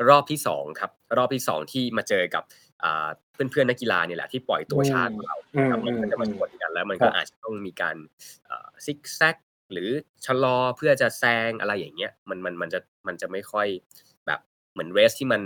[0.09, 2.45] รอบที่สองครับ รอบที่สองที่มาเจอกับ
[2.85, 7.97] อ่าเพื่อนๆนักกีฬาเนี่ยแหละที่ปล่อยตัวช้ากว่าเราอืมครับมันก็จะมาชนกันแล้วมันก็ครับอาจจะต้องมีการ
[8.85, 9.37] ซิกแซก
[9.73, 9.89] หรือ
[10.27, 13.69] ชะลอเพื่อจะแซงอะไรอย่างเงี้ยมันมันมันจะมันจะไม่ค่อย
[14.27, 14.41] แบบ
[14.73, 15.43] เหมือน race ที่มัน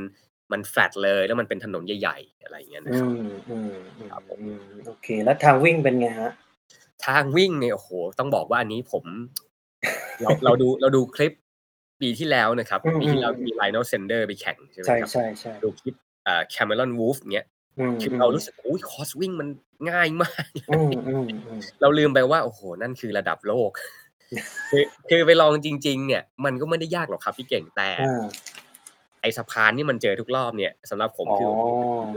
[0.53, 6.33] มันแฟลตเลยแล้วมันเป็นถนนใหญ่ๆอะไรอย่างเงี้ยนะอืครับมอืมอืมครับผมอืมโอเค แล้วทางวิ่งเป็นไงฮะ
[7.07, 9.05] ทางวิ่งเนี่ยโอ้โหต้องบอกว่าอันนี้ผม
[10.23, 11.33] เราเราดูเราดูคลิป
[12.01, 15.95] ปีที่แล้วนะครับอืมปีที่แล้วอืมมี Lionel Sanders ไปแข่งใช่ไหมใช่ครับใช่ใช่ดูคลิป
[16.27, 17.47] อ่า Cameron Wurf เนี้ย
[17.79, 19.49] อืมคือเรารู้สึกโอ้ยคอร์สวิ่งมัน
[19.91, 23.71] ง่ายมากอืมอืมอืมเราลืมไปว่า โอ้โห นั่นคือระดับโลก
[24.71, 28.25] คือคือไปลองจริง ๆ เนี่ย มันก็ไม่ได้ยากหรอกครับพี่เก่งแต่อ่า
[29.21, 31.51] ไอ้สะพานที่มันเจอทุกรอบเนี่ยสำหรับผมอ๋อคือ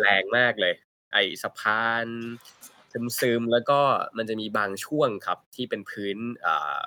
[0.01, 0.73] แรงมากเลย
[1.13, 2.05] ไอ้สะพาน
[3.19, 3.79] ซึมๆแล้วก็
[4.17, 6.81] มันจะมีบางช่วงครับ ที่เป็นพื้นอ่า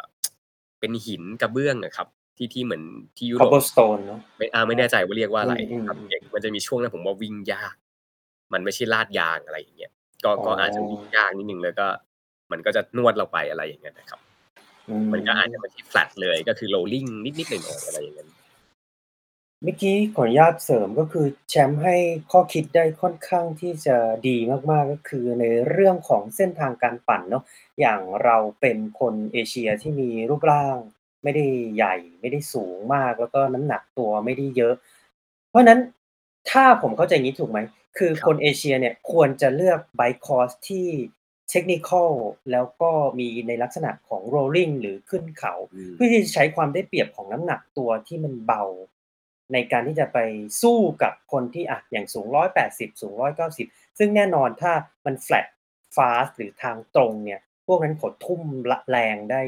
[0.81, 2.09] เป็นหินกระเบื้องอะครับ
[2.41, 2.83] ที่ที่เหมือน
[3.17, 7.75] ที่ยุโรป cobblestone เนอะไม่อ่าไม่แน่ใจว่าเรียกว่าอะไรอืมครับอืมเก่งมันจะมีช่วงนั้นผมว่าวิ่งยาก
[8.53, 9.93] มันไม่ใช่ลาดยางอะไรอย่างเงี้ย
[10.25, 11.87] ก็ก็อ๋อออาจจะวิ่งยากนิดนึงแล้วก็
[12.53, 14.21] มันก็จะนวดเราไปอะไรอย่างเงี้ยนะครับ
[14.89, 18.29] อืมันก็อาจจะไม่ใช่แฟลตเลยก็คือโรลลิ่งนิดๆหน่อยๆอะไรอย่างเงี้ย
[19.65, 21.97] เมื่อกี้ขออนุญาตเสริมก็คือแชมป์ให้
[22.31, 23.97] ข้อคิดได้ค่อนข้างที่จะ
[24.29, 24.37] ดี
[24.71, 27.45] มากๆก็คือในเรื่องของเส้นทางการปั่นเนาะ
[27.81, 30.79] อย่างเราเป็นคนเอเชียที่มีรูปร่าง
[31.23, 31.45] ไม่ได้
[31.77, 34.75] ใหญ่ ไม่ได้สูงมาก แล้วก็น้ำหนักตัวไม่ได้เยอะ
[35.49, 35.81] เพราะฉะนั้น
[36.51, 37.59] ถ้าผมเข้าใจงี้ถูกไหม
[37.99, 40.89] คือครับคนเอเชียเนี่ยควรจะเลือกไบค์คอร์สที่
[41.51, 42.11] เทคนิคอล
[42.53, 48.65] แล้วก็มีในลักษณะของ rolling หรือขึ้นเขา อืม เพื่อที่จะใช้ความได้เปรียบของน้ำหนักตัวที่มันเบา
[49.53, 50.19] ในการที่จะไป
[50.63, 52.27] สู้กับคนที่อะอย่างสูง
[52.65, 53.15] 180 สูง
[53.57, 54.73] 190 ซึ่งแน่นอนถ้า
[55.07, 55.47] มัน flat
[55.97, 59.41] fast หรือทางตรงเนี่ย พวกนั้นเขาทุ่มละแรงได้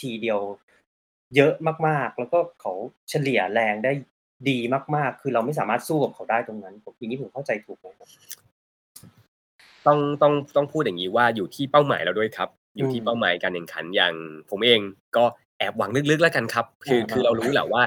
[0.00, 0.40] ทีเดียว
[1.36, 1.52] เยอะ
[1.88, 2.72] มากๆ แล้วก็เขา
[3.10, 3.92] เฉลี่ยแรงได้
[4.48, 4.58] ดี
[4.96, 8.08] มากๆ คือเราไม่สามารถสู้กับเขาได้ตรงนั้น ผมอย่างนี้ผมเข้าใจถูกไหมครับ
[9.86, 14.14] ต้องต้องต้องพูดอย่างนี้ว่าอยู่ที่เป้าหมายเราด้วยครับ อยู่ที่อืมเป้าหมายการแข่งขันอย่าง
[14.50, 14.80] ผมเอง
[15.16, 15.24] ก็
[15.58, 17.82] แอบหวังลึกๆแล้วกันครับ คืออ่าคือเรารู้แหละว่า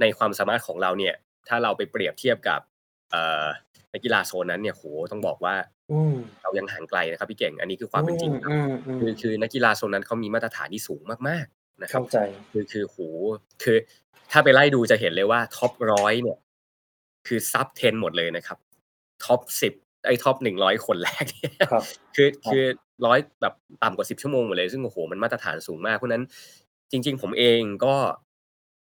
[0.00, 1.14] ในความสามารถของเราเนี่ย
[1.48, 2.60] ถ้าเราไปเปรียบเทียบกับ
[3.10, 3.44] เอ่อ
[3.92, 5.54] นักกีฬาโซนนั้นเนี่ยโหต้องบอกว่า
[5.90, 12.20] อืมเรายังห่างไกลนะครับพี่เก่งอันนี้คือความเป็นจริงครับอืมอืมคือคือนักกีฬาโซนนั้นเขามีมาตรฐานที่สูงมากๆ นะครับเข้าใจ
[12.52, 12.98] คือคือโห
[13.62, 13.76] คือ
[14.30, 16.38] ถ้าไปไล่ดูจะเห็นเลยว่า top ร้อยเนี่ย
[17.26, 18.58] คือ sub 10หมดเลยนะครับ
[19.24, 19.72] top สิบ
[20.06, 21.84] ไอ้ top หนึ่งร้อยคนแรกเนี่ยครับ
[22.16, 22.64] คือครับคือ
[23.06, 26.24] ร้อยแบบต่ำกว่าสิบชั่วโมงหมดเลย ซึ่งโอ้โหมันมาตรฐานสูงมากเพราะฉะนั้น
[26.90, 27.94] จริง ๆ ผมเองก็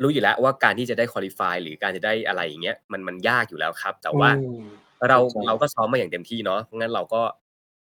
[0.02, 4.64] รู้อยู่แล้วว่าการที่จะได้ qualify หรือการจะได้อะไรอย่างเงี้ยมันมันยากอยู่แล้วครับ แต่ว่าอืม
[5.08, 7.22] เราเข้าใจเราก็ซ้อมมาอย่างเต็มที่เนาะเพราะงั้นเราก็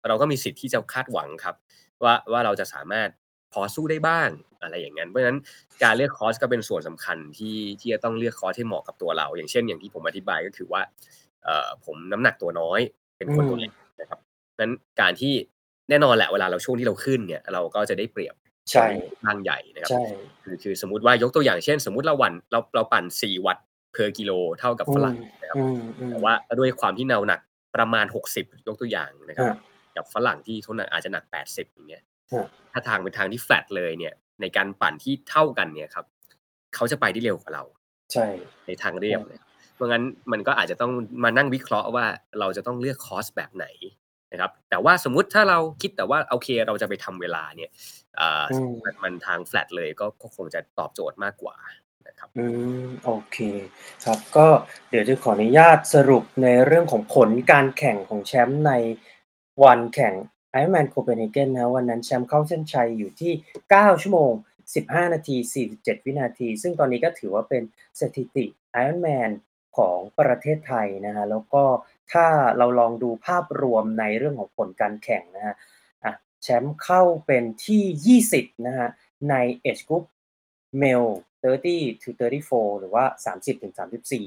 [0.09, 1.55] เราก็มีสิทธิ์ที่จะคาดหวังครับ
[2.05, 3.09] ว่าว่าเราจะสามารถ
[3.53, 4.29] พอสู้ได้บ้าง
[4.63, 5.39] อะไรอย่างนั้นเพราะฉะนั้น
[5.83, 10.83] การเลือกคอร์สก็เป็นส่วนสำคัญที่ที่จะต้องเลือกคอร์สให้เหมาะกับตัวเรา อย่างเช่น อย่างที่ผมอธิบายก็คือว่า
[11.45, 12.81] เอ่อผมน้ำหนักตัวน้อย
[13.19, 14.19] เป็นคนตัวเล็กนะครับ
[14.61, 15.35] นั้นการที่
[15.89, 18.35] แน่นอนแหละเวลาเราช่วงที่เราขึ้นเนี่ยเราก็จะได้เปรียบ
[18.71, 18.87] ใช่
[19.25, 20.05] ร่างใหญ่นะครับใช่
[20.45, 27.41] คือคือสมมติว่ายกตัวอย่างเช่น สมมติเราวันเราเราปั่น 4 วัตต์ per กิโลเท่ากับฝรั่งนะครับอืมอืมแต่ว่าด้วยความที่เราหนัก
[27.77, 29.59] ประมาณ 60 ยกตัวอย่างนะครับอะ
[29.97, 32.07] กับฝรั่งที่เขาหนักอาจจะหนัก 80อย่างเงี้ยอะ
[32.73, 36.07] ถ้าทางเป็นทางที่แฟลตเลยเนี่ย ในการปั่นที่เท่ากันเนี่ยครับ
[36.75, 37.65] เขาจะไปได้เร็วกว่าเรา
[38.13, 38.27] ใช่
[38.67, 39.43] ในทางเรียบเนี่ย
[39.75, 40.93] เพราะงั้นมันก็อาจจะต้อง
[41.25, 42.07] มานั่งวิเคราะห์ว่า
[42.39, 43.67] เราจะต้องเลือกคอร์สแบบไหน
[44.33, 47.71] นะครับ แต่ว่าสมมุติถ้าเราคิดแต่ว่าโอเคเราจะไปทำเวลาเนี่ย
[48.21, 51.57] อ่าอืมมันมันทางแฟลตเลยก็ก็คงจะตอบโจทย์มากกว่า
[52.09, 52.47] นะครับอื
[52.85, 53.39] มโอเค
[54.05, 54.47] ครับก็
[54.91, 58.73] เดี๋ยวจะขออนุญาตสรุปในเรื่องของผลการแข่งของแชมป์ใน
[59.65, 60.15] วันแข่ง
[60.55, 63.33] Ironman Copenhagen นะวันนั้นแชมป์เข้าเส้นชัยอยู่ที่
[63.69, 64.33] 9 ชั่วโมง
[64.73, 65.37] 15 นาที
[65.73, 67.63] 47 วินาที ซึ่งตอนนี้ก็ถือว่าเป็น
[68.01, 68.45] สถิติ
[68.83, 69.31] Ironman
[69.77, 71.65] ของประเทศไทยนะฮะแล้วก็
[72.13, 72.27] ถ้า
[72.59, 75.55] เราลองดูภาพรวมในเรื่องของผลการแข่งนะฮะ
[76.05, 76.13] อะ
[76.43, 78.89] แชมป์เข้าเป็นที่ 20 นะฮะ
[79.31, 79.35] ใน
[79.65, 80.05] Age Group
[80.83, 81.13] Male
[81.43, 83.75] 30 to 34 หรือว่า 30 ถึง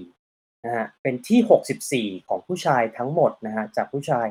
[0.04, 4.28] 34 นะฮะเป็นที่ 64 ของผู้ชายทั้งหมดนะฮะจากผู้ชาย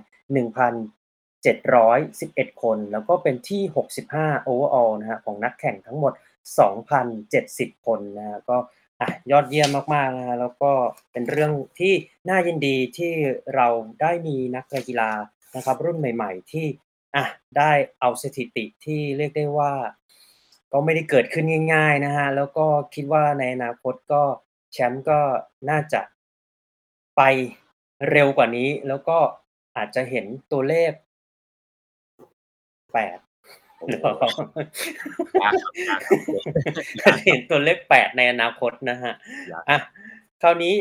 [1.45, 3.63] 711 คน แล้วก็เป็นที่
[4.07, 6.13] 65 overall นะฮะของนักแข่งทั้งหมด
[6.99, 8.57] 2,070 คนนะฮะก็
[9.01, 10.73] อะยอดเยี่ยมมากๆนะฮะแล้วก็
[11.13, 11.95] เป็นเรื่องที่
[12.29, 13.13] น่ายินดีที่
[13.55, 13.69] เรา
[14.01, 15.11] ได้มีนักกีฬา
[15.57, 16.67] นะครับรุ่นใหม่ ๆ ที่
[17.17, 17.25] อะ
[17.59, 19.75] ได้เอาสถิติที่เรียกได้ว่า
[20.73, 24.23] ก็ไม่ได้เกิดขึ้นง่าย ๆนะฮะแล้วก็คิดว่าในอนาคตก็
[24.73, 25.21] แชมป์ก็
[25.71, 26.01] น่าจะ
[27.17, 27.23] ไป
[28.11, 29.19] เร็วกว่านี้ แล้วก็
[29.77, 30.91] อาจจะเห็นตัวเลข
[32.95, 34.29] 8โอ้หรือโฮเปล่า
[35.43, 36.21] ยากครับยากครับ
[37.03, 39.15] อาจจะเห็นตัวเลข8ในอนาคตนะครับ
[39.53, 39.79] ยากอะ
[40.43, 40.75] คราวนี้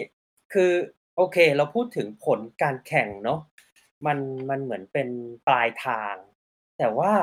[0.53, 0.71] คือ
[1.15, 3.39] โอเค เราพูดถึงผลการแข่งเนาะ
[4.05, 4.17] มัน
[4.49, 5.09] มันเหมือนเป็น
[5.47, 6.15] ปลายทาง
[6.77, 7.13] แต่ว่า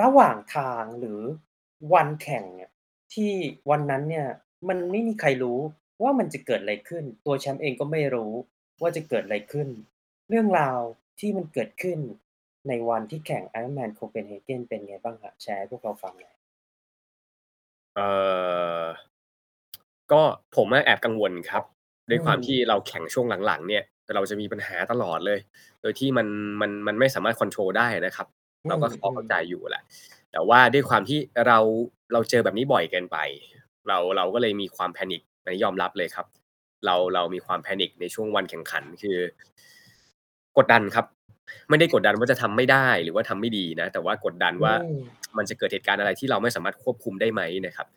[0.00, 1.20] ระหว่างทางหรือ
[1.94, 2.70] วันแข่งเนี่ย
[3.14, 3.32] ที่
[3.70, 4.26] วันนั้นเนี่ย
[4.68, 5.58] มันไม่มีใครรู้
[6.02, 8.32] ว่ามันจะเกิดอะไรขึ้น ตัวแชมป์เองก็ไม่รู้
[8.82, 9.68] ว่าจะเกิดอะไรขึ้น
[10.28, 10.78] เรื่องราว
[11.20, 11.98] ที่มันเกิดขึ้น
[12.68, 16.36] ในวันที่แข่ง Ironman Copenhagen เป็นไงบ้างครับแชร์ให้พวกเราฟังหน่อย
[17.94, 18.06] เอ่
[18.84, 18.84] อ
[20.12, 20.22] ก็
[20.56, 21.64] ผมอะแอบกังวลครับ
[22.10, 23.82] ด้วยความอืมที่เราแข่งช่วงหลังๆ เนี่ย
[24.14, 25.38] เราจะมีปัญหาตลอดเลย
[25.80, 26.26] โดยที่มัน
[26.60, 28.26] มันมันไม่สามารถคอนโทรลได้นะครับ
[28.64, 29.82] อืเราก็พอมเข้าใจอยู่แหละ
[30.32, 31.58] แต่ว่าด้วยความที่เรา
[32.12, 33.18] เราเจอแบบนี้บ่อยเกินไป
[33.88, 36.26] เราเราก็เลยมีความ panic อันนี้ยอมรับเลยครับ
[36.86, 39.18] เราเรามีความ panic ในช่วงวันแข่งขันคือ
[40.56, 41.06] กดดันครับ
[41.68, 45.02] ไม่ได้กดดันว่าจะทำไม่ได้หรือว่าทำไม่ดีนะ แต่ว่ากดดันๆว่าอืม
[45.36, 47.88] มันจะเกิดเหตุการณ์อะไรที่เราไม่สามารถควบคุมได้ไหมนะครับ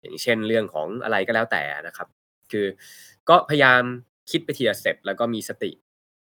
[0.00, 2.08] อย่างเช่นเรื่องของอะไรก็แล้วแต่นะครับ
[2.52, 2.66] คือ
[3.28, 3.82] ก็พยายาม
[4.30, 5.70] คิดไปทีละสเต็ปแล้วก็มีสติ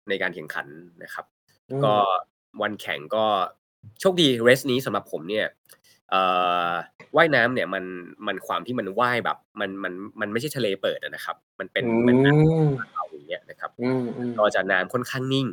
[0.10, 0.67] ในการแข่งขัน
[1.04, 1.26] นะครับ
[1.71, 1.98] อืก็ม
[2.62, 3.26] วันแข่งก็
[4.00, 5.48] โชคดี race นี้สำหรับผมเนี่ย
[6.10, 6.21] เอ่
[6.69, 6.71] อ
[7.15, 7.84] ว่ายน้ำเนี่ยมัน
[8.28, 14.04] มันความที่มันว่ายแบบ มันมันมันไม่ใช่ทะเลเปิดอะนะครับ มันเป็อืนเหมือนน้ำมบ้านเราอย่างเงี้ยนะครับอืม
[14.38, 15.48] ก็ๆจะน้ำค่อนข้างนิ่ง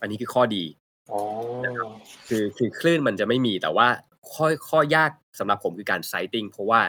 [0.00, 0.64] อันนี้คือข้อดี
[1.10, 1.20] อ๋อ
[1.64, 1.88] นะครับ
[2.28, 3.88] คือคือคลื่นมันจะไม่มีแต่ว่า
[4.32, 6.80] ข้อข้อยากสำหรับผมคือการ sighting เพราะว่า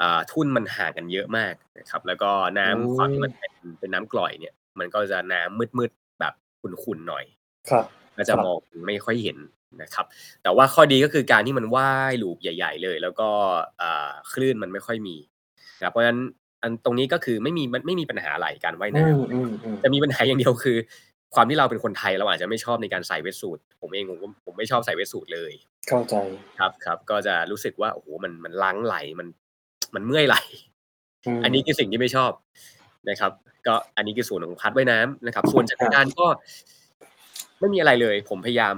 [0.00, 7.24] อ่าทุ่นมันห่างกันเยอะมากนะครับ แล้วก็อืน้ำความที่มันมเป็นเป็นน้ำกร่อยเนี่ย มันก็จะน้ำมืดๆแบบขุ่นๆหน่อย
[7.70, 9.38] ครับก็คจะรับมองไม่ค่อยเห็น
[9.82, 10.06] นะครับ
[10.42, 13.28] แต่ว่าข้อดีก็คือการที่มันว่ายลูปใหญ่ ๆ เลย แล้วก็
[13.80, 15.16] อ่าคลื่นมันไม่ค่อยมี
[15.78, 16.20] นะครับเพราะฉะนั้น
[16.62, 20.76] อันตรงนี้ก็คือไม่มีมันไม่มีปัญหาอะไรการว่ายอืน้ำมนะครับๆจะๆมีปัญหาอย่างเดียวคือ
[21.34, 25.52] ความที่เราเป็นคนไทยเราอาจจะไม่ชอบในการใส่ wetsuit ผมเองผมก็ผมไม่ชอบใส่ wetsuit เลย
[25.88, 26.14] เข้าใจ
[26.58, 29.28] ครับๆก็จะรู้สึกว่าโอ้โฮมันมันรั้งไหล่มัน
[29.94, 30.42] มันเมื่อยไหล่
[31.26, 32.32] อือันนี้มคือสิ่งที่ไม่ชอบ
[33.10, 33.32] นะครับ
[33.66, 36.26] ก็อันนี้คือส่วนของพาร์ตว่ายน้ำนะครับ ส่วนจักครรับยานก็
[37.60, 38.76] ไม่มีอะไรเลย ผมพยายาม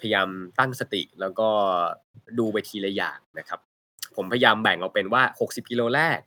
[0.00, 1.48] พยายามตั้งสติ แล้วก็
[2.38, 3.60] ดูไปทีละอย่างนะครับ
[4.16, 6.18] ผมพยายามแบ่งออกเป็นว่า60กิโลแรก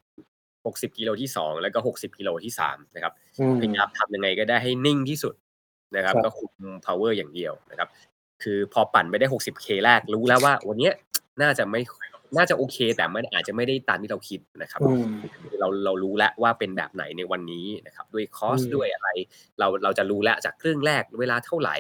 [0.45, 5.35] 60กิโลที่2แล้วก็60กิโลที่3นะครับอืพยายามมทำยังไงก็ได้ให้นิ่งที่สุด
[5.95, 6.51] นะครับครับ ก็คุม
[6.85, 7.89] พาวเวอร์อย่างเดียวนะครับ
[8.43, 10.93] คือพอปั่นไปได้ 60K แรกรู้แล้วว่า วันเนี้ย
[11.41, 11.81] น่าจะไม่
[12.37, 15.05] น่าจะโอเค แต่มันอาจจะไม่ได้ตามที่เราคิดนะครับอืม
[15.59, 19.09] เราเรารู้แล้วว่าเป็นแบบไหนในวันนี้นะครับ ด้วยคออืสต์มด้วยอะไร
[19.59, 21.71] เราเราจะรู้แล้วจากครึ่งแรกเวลาเท่าไร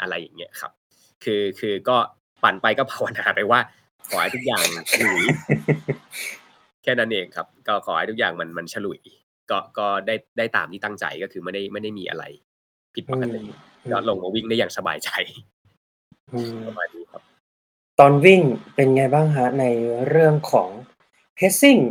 [0.00, 0.72] อะไรอย่างเงี้ยครับ
[1.24, 1.96] คือคือก็
[2.42, 3.60] ปั่นไปก็ภาวนาไปว่า
[4.08, 5.22] ขอให้ทุกอย่างฉลุย
[6.82, 9.00] แค่นั้นเองครับ ก็ขอให้ทุกอย่างมันมันฉลุย
[9.50, 12.24] ก็ก็ได้ได้ตามที่ตั้งใจก็คือไม่ได้ไม่ได้มีอะไร
[12.94, 13.40] ผิดอืปกมติ
[13.84, 15.10] อืก็มลงมาวิ่งได้อย่างสบายใจ
[16.32, 17.22] อืมประมาณนี้ครับ
[18.00, 18.42] ตอนวิ่ง
[18.74, 19.64] เป็นไงบ้างครับใน
[20.08, 20.70] เรื่องของ
[21.38, 21.82] pacing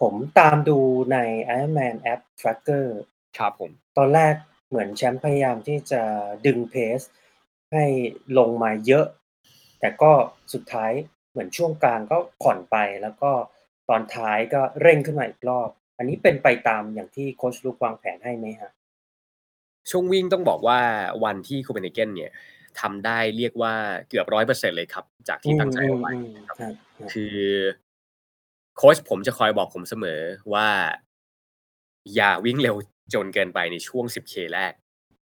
[0.00, 0.78] ผมตามดู
[1.12, 1.18] ใน
[1.54, 2.86] Ironman App Tracker
[3.38, 4.34] ครับผม ตอนแรก
[4.68, 6.02] เหมือนแชมป์พยายามที่จะ
[6.46, 7.06] ดึง pace
[7.72, 7.84] ให้
[8.38, 9.06] ลงมาเยอะ
[9.80, 10.12] แต่ก็
[10.52, 10.92] สุดท้าย
[11.30, 13.30] เหมือนช่วงกลางก็ผ่อนไปแล้วก็
[13.88, 18.72] ตอนท้ายก็เร่งขึ้นมาอีกรอบ อันนี้เป็นไปตามอย่างที่โคชลูกวางแผนให้ไหมครับ?
[19.90, 20.80] ช่วงวิ่งต้องบอกว่า
[21.24, 22.30] วันที่ Copenhagen เนี่ย
[22.80, 23.74] ทำได้เรียกว่า
[24.08, 27.36] เกือบ100%เลยครับ จากอืที่ตั้งใจเอาไว้มนะครับๆๆครับๆคือ
[28.76, 30.20] โคชผมจะคอยบอกผมเสมอ
[30.54, 30.68] ว่า
[32.14, 32.76] อย่าวิ่งเร็ว
[33.14, 34.72] จนเกินไปในช่วง 10K แรก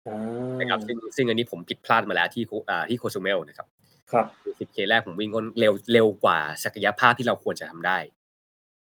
[0.08, 0.18] อา
[0.60, 3.68] นะครับซึ่งซึ่งอันนี้ผมผิดพลาดมาแล้วที่โคอ่าที่ Cozumel นะครับ
[4.12, 7.98] ครับคือ 10K แรกผมวิ่งค่อนเร็วเร็วกว่าศักยภาพที่เราควรจะทำได้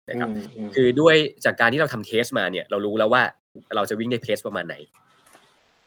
[0.10, 0.30] นะอืครับ
[0.68, 1.15] มคือๆด้วย
[1.46, 3.24] จากการที่เราทำ test มาเนี่ย เรารู้แล้วว่า
[3.76, 4.76] เราจะวิ่งได้ pace ประมาณไหน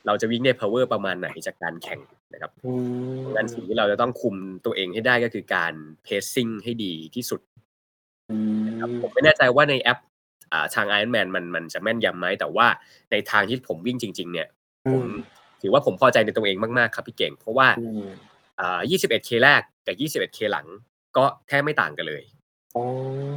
[0.09, 2.01] เราจะวิ่งได้ power ประมาณไหนจากการแข่ง
[2.33, 2.73] นะครับอื
[3.19, 5.73] เพราะงั้นสิ่งมที่เราจะต้องคุมตัวเองให้ได้ก็คือการ
[6.07, 7.41] pacing ให้ดีที่สุด
[8.31, 9.99] อืนะครับมผมไม่แน่ใจว่าในแอป
[10.53, 12.67] อ่าทาง Ironman มันมันจะแม่นยำไหมแต่ว่า
[13.11, 14.49] ในทางที่ผมวิ่งจริง ๆ เนี่ย
[14.87, 15.11] อืผมม
[15.63, 18.07] ถือว่าผมพอใจในตัวเองมากๆครับพี่เก่ง เพราะว่าอืม
[18.61, 20.67] อ่า 21K แรกกับ 21K หลัง
[21.17, 22.23] ก็แทบไม่ต่างกันเลย
[22.77, 22.85] อ๋อ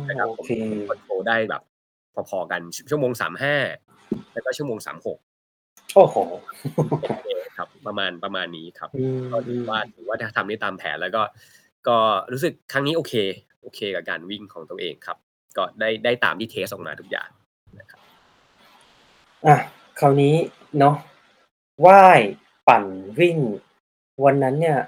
[0.10, 1.62] นะครับโอผมเคผมคอนโทรลได้แบบ
[2.30, 3.12] พอๆกันชชั่วโมง
[3.72, 5.18] 35 แล้วก็ชั่วโมง 36
[5.96, 6.18] โอ้โฮ
[7.58, 11.24] ครับประมาณประมาณนี้ครับอืก็ถือมว่าๆถือว่าถ้าทำได้ตามแผนแล้วก็
[11.88, 11.98] ก็
[12.32, 13.14] รู้สึกครั้งนี้โอเค
[13.62, 15.18] โอเคกับการวิ่งของตัวเองครับ
[15.58, 17.30] ก็ได้ได้ตามที่เทสต์ออกมาทุกอย่าง
[17.80, 18.02] นะครับ
[19.46, 19.58] อะ
[20.00, 20.36] คราวนี้
[20.80, 20.96] เนาะ
[21.86, 22.20] ว่าย
[22.68, 22.84] ปั่น
[23.20, 23.38] วิ่ง
[24.24, 24.80] วันนั้นเนี่ย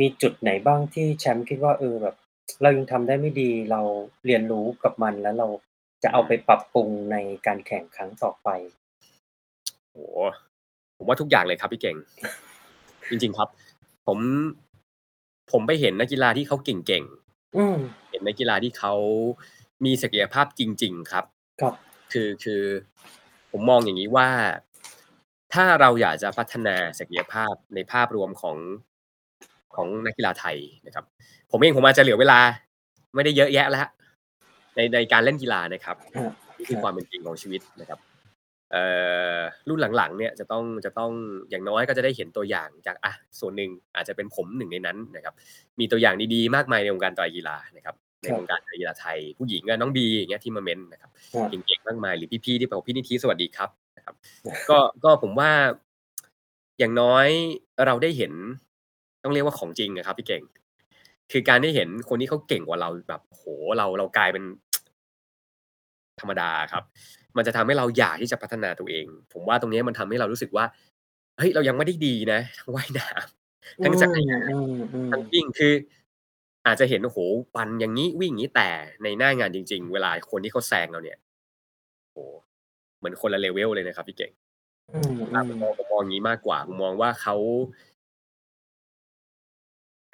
[0.00, 2.16] มีจุดไหนบ้างที่แชมป์คิดว่าเออแบบ
[2.62, 3.80] เรายังทำได้ไม่ดีเรา
[4.26, 5.48] เรียนรู้กับมันแล้วเรา
[6.02, 8.48] จะเอาไปปรับปรุงในการแข่งครั้งต่อไป
[9.90, 10.18] โอ้โฮ
[11.00, 11.96] ผมว่าทุกอย่างเลยครับพี่เก่ง
[13.10, 13.48] จริง ๆ ครับ
[14.06, 14.18] ผม
[15.52, 17.04] ผมไปเห็นนักกีฬาที่เขาเก่ง
[17.56, 18.94] อืมๆเห็นนักกีฬาที่เขา
[19.84, 21.24] มีศักยภาพจริง ๆ ครับ
[21.60, 21.74] ครับ
[22.12, 22.62] คือคือ
[23.50, 24.28] ผมมองอย่างงี้ว่า
[25.52, 28.56] ถ้าเราอยากจะพัฒนาศักยภาพในภาพรวมของ
[29.74, 31.04] ของนักกีฬาไทยนะครับ
[31.50, 32.38] ผมเองผมอาจจะเหลือเวลา
[33.14, 33.80] ไม่ได้เยอะแยะแล้ว
[34.76, 38.09] ในในการเล่นกีฬานะครับครับนี่คือความเป็นจริงของชีวิตนะครับเอ่อ
[39.68, 41.10] รุ่นหลังๆเนี่ยจะต้องจะต้อง
[41.50, 45.34] อย่างน้อยก็จะได้เห็นตัวอย่างจากอะส่วนหนึ่งอาจจะเป็นผมหนึ่งในนั้นนะครับ
[45.80, 54.14] มีตัวอย่างดีๆมากมายในวงการไตรกีฬานะครับในครับวงการไตรกีฬาไทย ผู้หญิงอะน้องบีอย่างเงี้ยที่มาเมนต์นะครับครับเก่งๆมากมายหรือพี่ๆที่บอกพี่นิธิสวัสดีครับนะครับ
[54.70, 55.50] ก็ก็ผมว่า
[56.78, 57.26] อย่างน้อย
[57.86, 58.32] เราได้เห็น
[59.22, 60.42] ต้องเรียกว่าของจริงอะครับ พี่เก่ง
[61.32, 63.44] คือการได้เห็นคนที่เขาเก่งกว่าเราแบบโอ้โฮ
[63.78, 64.44] เราเรากลายเป็น
[66.20, 66.84] ธรรมดาอะครับ
[67.36, 70.64] มันจะทำให้เราอยากที่จะพัฒนาตัวเอง ผมว่าตรงเนี้ยมันทำให้เรารู้สึกว่า
[71.38, 74.72] เฮ้ยเรายังไม่ได้ดีนะทั้งว่ายน้ำอืทั้งมจักรยานอืม
[75.12, 75.72] ทั้งๆวิ่งคือ
[76.66, 77.18] อาจจะเห็นโอ้โฮ
[77.54, 78.68] ปั่นอย่างงี้วิ่งอย่างงี้แต่
[79.02, 81.18] ในหน้างานจริง ๆ เวลาคนที่เขาแซงเราเนี่ย
[82.12, 82.34] โอ้โฮ
[82.98, 84.32] เหมือนคนละ level เลยนะครับพี่เก่ง
[84.92, 87.36] อืมอ่าผมมองผมมองอย่างงี้มากกว่าผมมองว่าเขา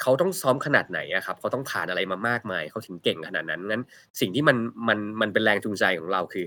[0.03, 3.85] เขาต้องซ้อมขนาดไหนอะครับเขาต้องผ่านอะไรมามากมายเขาถึงเก่งขนาดนั้นงั้น
[4.21, 4.57] สิ่งที่มัน
[4.89, 6.45] มันมันเป็นแรงจูงใจของเราคือ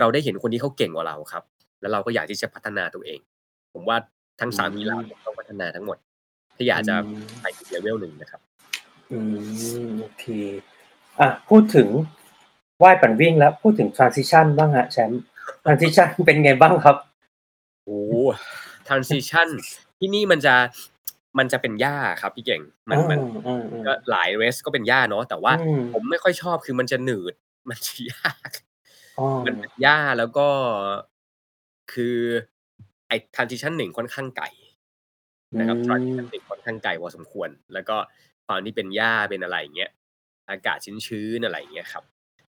[0.00, 1.42] เราได้เห็นคนที่เขาเก่งกว่าเราครับ
[1.80, 3.18] แล้วเราก็อยากที่จะพัฒนาตัวเอง
[3.74, 3.96] ผมว่า
[4.40, 5.96] ทั้งอื3กีฬามเนี่ยต้องพัฒนาทั้งหมด
[6.56, 8.40] ถ้าอยากอืจะมไปอีก level หนึ่งนะครับ
[9.12, 9.18] อื
[9.86, 10.24] มโอเค
[11.20, 11.88] อะพูดถึง
[12.82, 15.20] ว่ายปั่นวิ่งแล้วพูดถึง transition บ้างครับแชมป์
[15.64, 16.96] transition เป็นไงบ้างครับ?
[17.84, 18.12] โอ้โฮ
[18.88, 19.48] transition
[19.98, 20.54] ที่นี่มันจะ
[21.38, 27.34] มันจะเป็นหญ้าอะครับพี่เก่ง มันมันเออก็ๆๆหลาย race ก็เป็นหญ้าเนาะแต่ว่าอืมผมไม่ค่อยชอบคือมันจะหนืด
[27.70, 28.50] มันจะยาก
[29.18, 30.48] อ้อ มันเป็นหญ้า แล้วก็
[31.92, 32.16] คือ
[33.08, 34.46] ไอ้ transition 1 ค่อนข้างไกล
[35.52, 37.96] อืนะครับ transition ม 1 ค่อนข้างไกลพอสมควร แล้วก็
[38.46, 39.90] ความที่เป็นหญ้า เป็นอะไรอย่างเงี้ย
[40.50, 42.04] อากาศชื้น ๆ อะไรอย่างเงี้ยครับ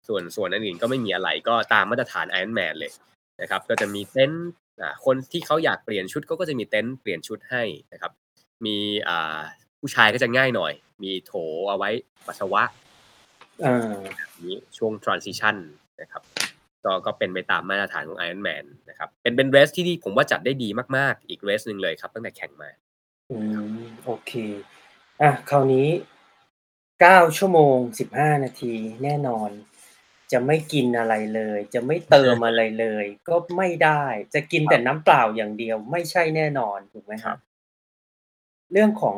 [0.08, 2.92] ส่วน ส่วนอันอื่นก็ไม่มีอะไร ก็ตามมาตรฐาน Ironman เลย
[3.42, 4.50] นะครับ ก็จะมีเต็นท์
[4.82, 8.12] อ่า คนที่เขาอยากเปลี่ยนชุด เขาก็จะมีเต็นท์เปลี่ยนชุดให้นะครับ
[8.66, 9.38] มี อ่า
[9.80, 11.34] ผู้ชายก็จะง่ายหน่อย มีโถ
[11.70, 11.90] เอาไว้
[12.28, 12.64] ปัสสาวะ
[13.62, 15.56] เออแบบนี้ช่วง transition
[16.02, 16.22] นะครับ
[16.88, 22.70] ก็ก็เป็นไปตามมาตรฐานของ Ironman นะครับเป็นเป็น race ที่ดีผมว่าจัดได้ดีมากๆ อีก race หนึ่งเลยครับตั้งแต่แข่งมา
[23.32, 23.38] อื
[23.76, 24.32] มโอเค
[25.22, 25.88] อะคราวนี้
[26.60, 27.78] 9ชั่วโมง
[28.14, 28.74] 15นาที
[29.04, 29.50] แน่นอน
[30.32, 37.38] จะไม่กินอะไรเลย จะไม่เติมอะไรเลย ก็ไม่ได้ จะกินคแตรั่บน้ำเปล่าอย่างเดียวไม่ใช่แน่นอนถูกไหมคครัรับ?
[37.38, 37.40] บ
[38.72, 39.18] เรื่องของ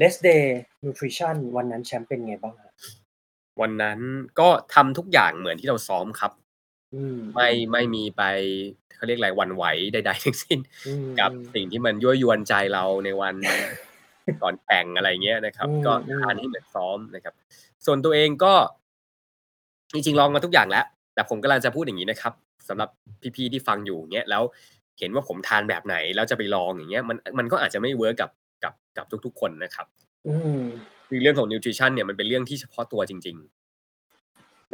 [0.00, 0.44] rest day
[0.84, 2.72] nutrition วันนั้นแชมป์เป็นไงบ้างครับ?
[3.60, 4.00] วันนั้น
[4.40, 6.32] ก็ทำทุกอย่างเหมือนที่เราซ้อมครับ
[6.94, 8.22] อืม ไม่ๆไม่มีไป
[8.94, 13.34] เขาเรียกอะไร หวั่นไหวใด ๆ ทั้งสิ้น อืม กับๆ สิ่งที่มันยั่วยวนใจเราในวัน
[14.42, 17.34] ก่อนแข่ง อะไรอย่างเงี้ยนะครัอืบ ก็มทานๆให้เหมือนซ้อมนะครับ
[17.86, 18.54] ส่วนตัวเองก็
[19.92, 22.32] จริง ๆ ลองมาทุกอย่างแล้ว แต่ผมกำลังจะพูดอย่างงี้นะครับ
[22.68, 22.88] สำหรับ
[23.36, 24.42] พี่ ๆ ที่ฟังอยู่ อย่างเงี้ย แล้ว
[24.98, 28.30] เห็นว่าผมทานแบบไหน แล้วจะไปลอง อย่างเงี้ย มัน มันก็อาจจะไม่ work กับ
[28.64, 29.86] กับ กับทุก ๆ คนนะครับ
[30.26, 30.62] อืม
[31.08, 33.59] คือเรื่องของ nutrition เนี่ย มันเป็นเรื่องที่เฉพาะตัวจริง ๆ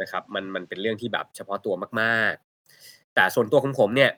[0.01, 4.11] นะครับ มันมันเป็นเรื่องที่แบบเฉพาะตัวมากๆ แต่ส่วนตัวของผมเนี่ย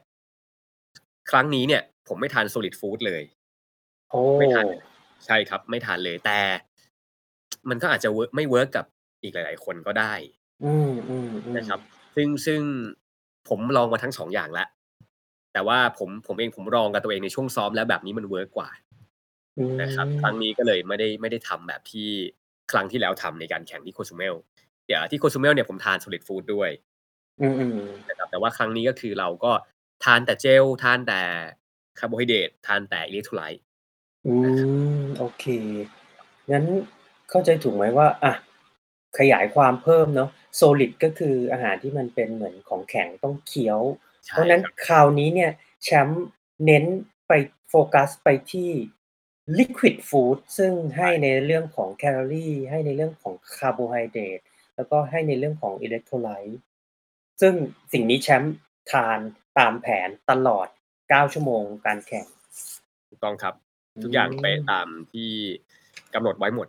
[1.31, 3.23] ครั้งนี้เนี่ย ผมไม่ทาน solid food เลย
[4.09, 4.81] โอ้ไม่ทานเลย
[5.25, 6.39] ใช่ครับ ไม่ทานเลยแต่
[7.69, 8.85] มันก็อาจจะ work ไม่ work กับ
[9.23, 10.13] อีกหลาย ๆ คนก็ได้
[10.65, 10.91] อืม
[11.57, 12.61] นะครัๆบๆซึ่งซึ่ง
[13.49, 14.67] ผมลองมาทั้ง2อย่างแล้ว
[15.53, 18.69] แต่ว่าผมผมเองผมลองกับตัวเองในช่วงซ้อมแล้วแบบนี้มัน work กว่า
[19.57, 22.09] อืนะครับ ครั้งมนี้ก็เลยไม่ได้ไม่ได้ทำแบบที่
[22.71, 24.35] ครั้งที่แล้วทำในการแข่งที่ Cozumel
[24.68, 26.69] เดี๋ยวที่ Cozumel เนี่ยผมทาน solid food ด้วย
[27.41, 27.47] อื
[27.77, 29.51] มๆนะครับแต่ว่าครั้งนี้ก็คือเราก็
[30.03, 31.21] ทานแต่เจลทานแต่
[31.99, 33.63] คาร์โบไฮเดรตทานแต่อิเล็กโทรไลต์
[34.25, 34.69] อืนะครับ
[35.01, 35.45] มโอเค
[36.51, 36.65] งั้น
[37.29, 38.33] เข้าใจถูกไหมว่าอะ
[39.19, 40.29] ขยายความเพิ่มเนาะ
[40.59, 43.79] solid ก็คืออาหารที่มันเป็นเหมือนของแข็งต้องเคี้ยว
[44.25, 45.51] ใชเพ่ราะนั้นครับคราวนี้เนี่ย
[45.83, 46.25] แชมป์
[46.65, 46.85] เน้น
[47.27, 47.31] ไป
[47.69, 48.69] โฟกัสไปที่
[49.59, 54.39] liquid food ซึ่งใใชห้่ในเรื่องของแคลอรีให้ในเรื่องของคาร์โบไฮเดรต
[54.79, 56.59] แล้วก็ให้ในเรื่องของอิเล็กโทรไลต์
[57.41, 57.53] ซึ่ง
[57.93, 58.55] สิ่งนี้แชมป์
[58.91, 59.19] ทาน
[59.59, 60.67] ตามแผนตลอด
[60.99, 62.25] 9 ชั่วโมงการแข่ง
[63.09, 63.53] ถูกต้องครับ
[63.95, 65.29] อืทุกอย่างเป๊ะมตามที่
[66.13, 66.67] กำหนดไว้หมด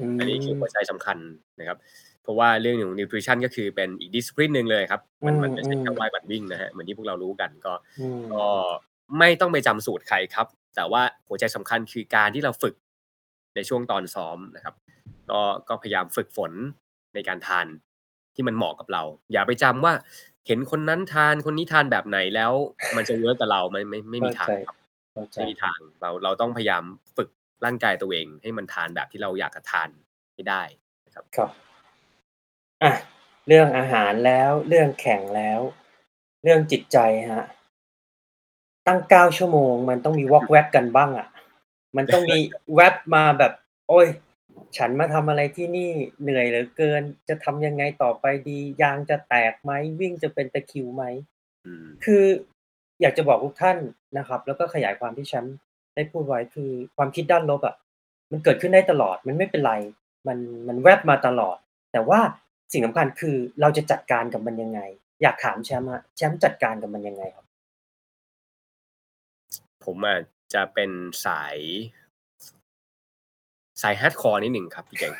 [0.00, 1.18] อือันนี้คือหัวมใจสำคัญ
[1.58, 1.78] นะครับ
[2.22, 8.50] เพราะว่าเรื่องของ nutrition ก็คือเป็นอีก discipline หนึ่งเลยครับอืมันมันไม่ใช่แค่มว่าๆยปั่นวิ่งนะครับเหมือนที่พวกเรารู้กันก็อืก็ม
[9.18, 12.74] ไม่ต้องไปจำสูตรใครครับ แต่ว่าหัวใจสำคัญคือการที่เราฝึก
[13.54, 14.74] ในช่วงตอนซ้อมนะครับ
[15.30, 16.52] ก็ก็พยายามฝึกฝน
[17.16, 17.66] ในการทาน
[18.34, 19.02] ที่มันเหมาะกับเรา
[19.32, 19.92] อย่าไปจำว่า
[20.46, 22.52] เห็นคนนั้นทานคนนี้ทานแบบไหนแล้ว
[22.96, 24.76] มันจะเวิร์กกับเราไม่ไม่ไม่มีเข้าทาใจงครับ
[25.12, 26.82] เข้าใจไม่มีทางเราเราต้องพยายาม
[27.16, 27.28] ฝึก
[27.64, 29.88] ร่างกายตัวเอง ให้มันทานแบบที่เราอยากจะทาน
[30.34, 30.62] ให้ได้
[31.06, 31.50] นะครับครับ
[32.82, 32.92] อะ
[33.48, 35.60] เรื่องอาหารแล้วเรื่องแข่งแล้ว
[36.42, 36.98] เรื่องจิตใจ
[37.30, 37.46] ครับ
[38.86, 41.28] ตั้ง9ชั่วโมง มันต้องมีวอกแวกกันบ้างอะ
[41.96, 42.38] มันต้องมี
[42.74, 43.52] แวบมาแบบ
[43.88, 44.06] โอ๊ย
[44.76, 45.90] ฉันมาทำอะไรที่นี่
[46.22, 51.04] เหนื่อยเหลือเกิน จะทำยังไงต่อไปดี ยางจะแตกไหมวิ่งจะเป็นตะคริวไหม
[51.66, 52.24] อืม คือ
[53.00, 53.78] อยากจะบอกทุกท่าน
[54.18, 55.56] นะครับ แล้วก็ขยายความที่แชมป์
[55.94, 57.76] ได้พูดไว้คือความคิดด้านลบอะ
[58.30, 59.74] มันเกิดขึ้นได้ตลอด มันไม่เป็นไร
[60.26, 61.56] มันมันแวบมาตลอด
[61.92, 62.20] แต่ว่า
[62.72, 64.80] สิ่งสำคัญคือเราจะจัดการกับมันยังไง
[65.22, 67.46] อยากถามแชมป์อะแชมป์จัดการกับมันยังไงครับ?
[69.84, 70.18] ผมอะ
[70.54, 70.90] จะเป็น
[71.26, 71.56] สาย
[73.82, 75.12] สาย Hardcore นิดหนึ่งครับพี่เก่ง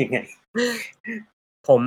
[0.00, 0.18] ยังไง?
[1.68, 1.82] ผม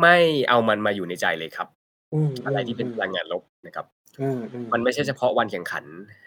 [0.00, 0.16] ไม่
[0.48, 1.68] เอามันมาอยู่ในใจเลยครับ
[2.14, 3.86] อืมอะไรที่เป็นพๆๆลังงานลบนะครับ
[4.20, 4.38] อืม
[4.72, 5.84] มันไม่ใช่เฉๆๆพาะวันแข่งขัน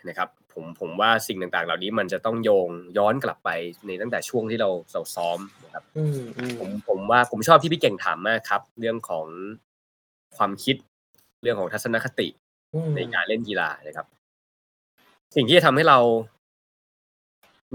[0.08, 3.50] นะครับ ผมผมว่าสิ่งต่างๆ เหล่านี้มันจะต้องโยงย้อนกลับไป
[3.86, 6.18] ในตั้งแต่ช่วงที่เราเราซ้อมนะครับอืม
[6.60, 9.26] ผมๆผมว่าผมชอบที่พี่เก่งถามมากครับ เรื่องของ
[10.38, 10.76] ความคิด
[11.44, 12.28] เรื่องของทัศนคติ
[12.74, 14.08] อืมในการเล่นกีฬานะครับ
[15.36, 16.00] สิ่งที่จะทำให้เรา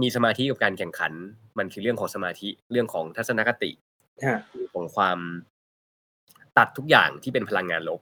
[0.03, 1.13] มีสมาธิกับการแข่งขัน
[1.59, 3.71] มันคือเรื่องของสมาธิเรื่องของทัศนคติ
[4.25, 5.19] ครับเรื่องของความ
[6.59, 8.01] ตัดทุกอย่างที่เป็นพลังงานลบ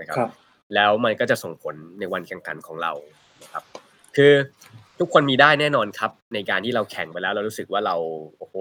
[0.00, 0.30] นะครับครับ
[0.74, 2.92] แล้วมันก็จะส่งผลในวันแข่งขันของเรา
[3.42, 3.62] นะครับ
[4.16, 4.32] คือ
[4.98, 7.96] ทุกคนมีได้แน่นอนครับ ในการที่เราแข่งไปแล้ว เรารู้สึกว่าเรา
[8.38, 8.54] โอ้โฮ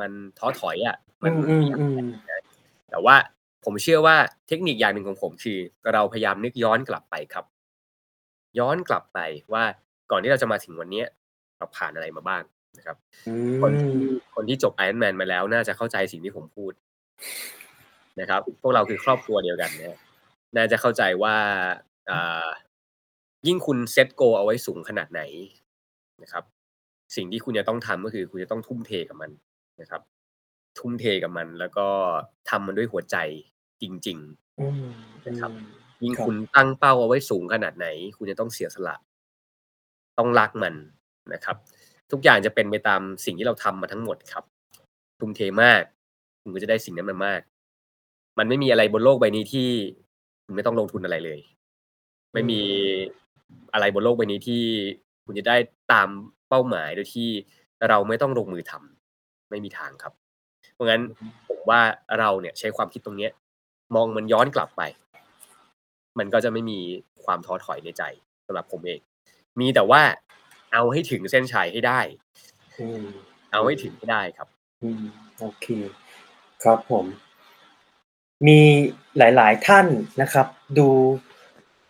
[0.00, 2.42] มันท้อถอยอะอมันืไม่อยากมแข่งๆๆนะ
[2.90, 3.16] แต่ว่า
[3.64, 4.16] ผมเชื่อว่า
[4.48, 5.58] เทคนิคอย่างหนึ่งของผมคือ
[5.92, 7.44] เราพยายามนึกย้อนกลับไปครับ
[8.58, 9.18] ย้อนกลับไป
[9.52, 9.64] ว่า
[10.10, 11.06] ก่อนที่เราจะมาถึงวันเนี้ย
[11.58, 12.42] เราผ่านอะไรมาบ้าง
[12.78, 12.96] นะครับ
[13.26, 13.32] อื
[13.62, 16.72] คนที่มคนที่จบ Ironman มาแล้วน่าจะเข้าใจสิ่งที่ผมพูด
[18.20, 19.98] นะครับ พวกเราคือครอบครัวเดียวกันนะครับ
[20.56, 21.36] น่าจะเข้าใจว่า
[22.10, 22.48] อ่า
[23.46, 25.22] ยิ่งคุณเซต goal เอาไว้สูงขนาดไหน
[26.22, 26.44] นะครับ
[27.16, 29.30] สิ่งที่คุณจะต้องทำก็คือ คุณจะต้องทุ่มเทกับมัน
[29.80, 30.02] นะครับ
[30.78, 31.86] ทุ่มเทกับมัน แล้วก็
[32.50, 33.16] ทำมันด้วยหัวใจ
[33.82, 34.18] จริง
[34.58, 37.86] อืมๆนะครับๆยิ่งครัคุบณตั้งเป้าเอาไว้สูงขนาดไหน
[38.16, 38.96] คุณจะต้องเสียสละ
[40.18, 40.74] ต้องรักมัน
[41.34, 41.56] นะครับ
[42.10, 44.44] ทุกอย่างจะเป็นไปตามสิ่งที่เราทำมาทั้งหมดครับ
[45.20, 45.82] ทุ่มเทมาก
[46.42, 47.40] คุณก็จะได้สิ่งนั้นมามาก
[48.38, 49.68] มันไม่มีอะไรบนโลกใบนี้ที่
[50.44, 51.40] คุณไม่ต้องลงทุนอะไรเลย
[52.32, 52.60] ไม่มี
[53.72, 54.62] อะไรบนโลกใบนี้ที่
[55.24, 55.56] คุณจะได้
[55.92, 56.08] ตาม
[56.48, 57.28] เป้าหมายโดยที่
[57.88, 60.12] เราไม่ต้องลงมือทำไม่มีทางครับ
[60.74, 61.02] เพราะงั้น
[61.48, 61.80] ผมว่า
[62.18, 63.32] เราเนี่ยใช้ความคิดตรงเนี้ย
[63.94, 64.82] มองมันย้อนกลับไป
[66.18, 66.78] มันก็จะไม่มี
[67.24, 68.02] ความท้อถอยในใจ
[68.46, 69.00] สำหรับผมเอง
[69.60, 70.02] มีแต่ว่า
[70.72, 72.00] เอาให้ถึงเส้นชัยให้ได้
[72.78, 73.04] อืม
[73.52, 74.48] เอาให้อืถึมงให้ได้ครับ
[74.82, 75.02] อืม
[75.38, 75.66] โอเค
[76.62, 77.06] ครับผม
[78.46, 78.60] มี
[79.18, 79.86] หลาย ๆ ท่าน
[80.22, 80.46] นะครับ
[80.78, 80.88] ดู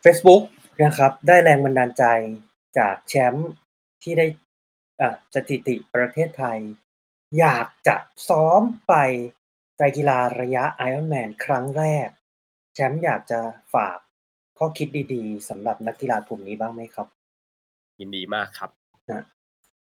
[0.02, 0.42] เฟซบุ๊ก
[0.84, 2.04] นะครับ ได้แรงบันดาลใจ
[2.78, 3.50] จากแชมป์
[4.02, 4.26] ที่ได้
[5.00, 6.58] อ่าสถิติประเทศไทย
[7.38, 7.96] อยากจะ
[8.28, 8.94] ซ้อมไป
[9.76, 12.08] ไตรกีฬาระยะ Ironman ครั้งแรก
[12.74, 13.40] แชมป์อยากจะ
[13.74, 13.98] ฝาก
[14.58, 17.06] ข้อคิดดี ๆสำหรับนักกีฬากลุ่มนี้บ้างไหมครับ?
[18.00, 18.70] ยินดีมากครับ
[19.08, 19.24] ครับ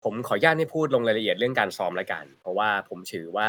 [0.05, 3.49] ผมขออนุญาตไม่พูดลงรายละเอียดเรื่องการซ้อมแล้วกัน เพราะว่าผมถือว่า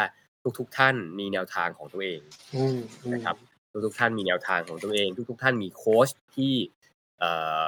[0.59, 2.19] ทุกๆ ท่านมีแนวทางของตัวเอง
[2.55, 2.77] อืม
[3.13, 6.53] นะครับๆทุกๆท่านมีแนวทางของตัวเอง ทุก ๆ ท่านมีโคชที่
[7.19, 7.63] เอ่อ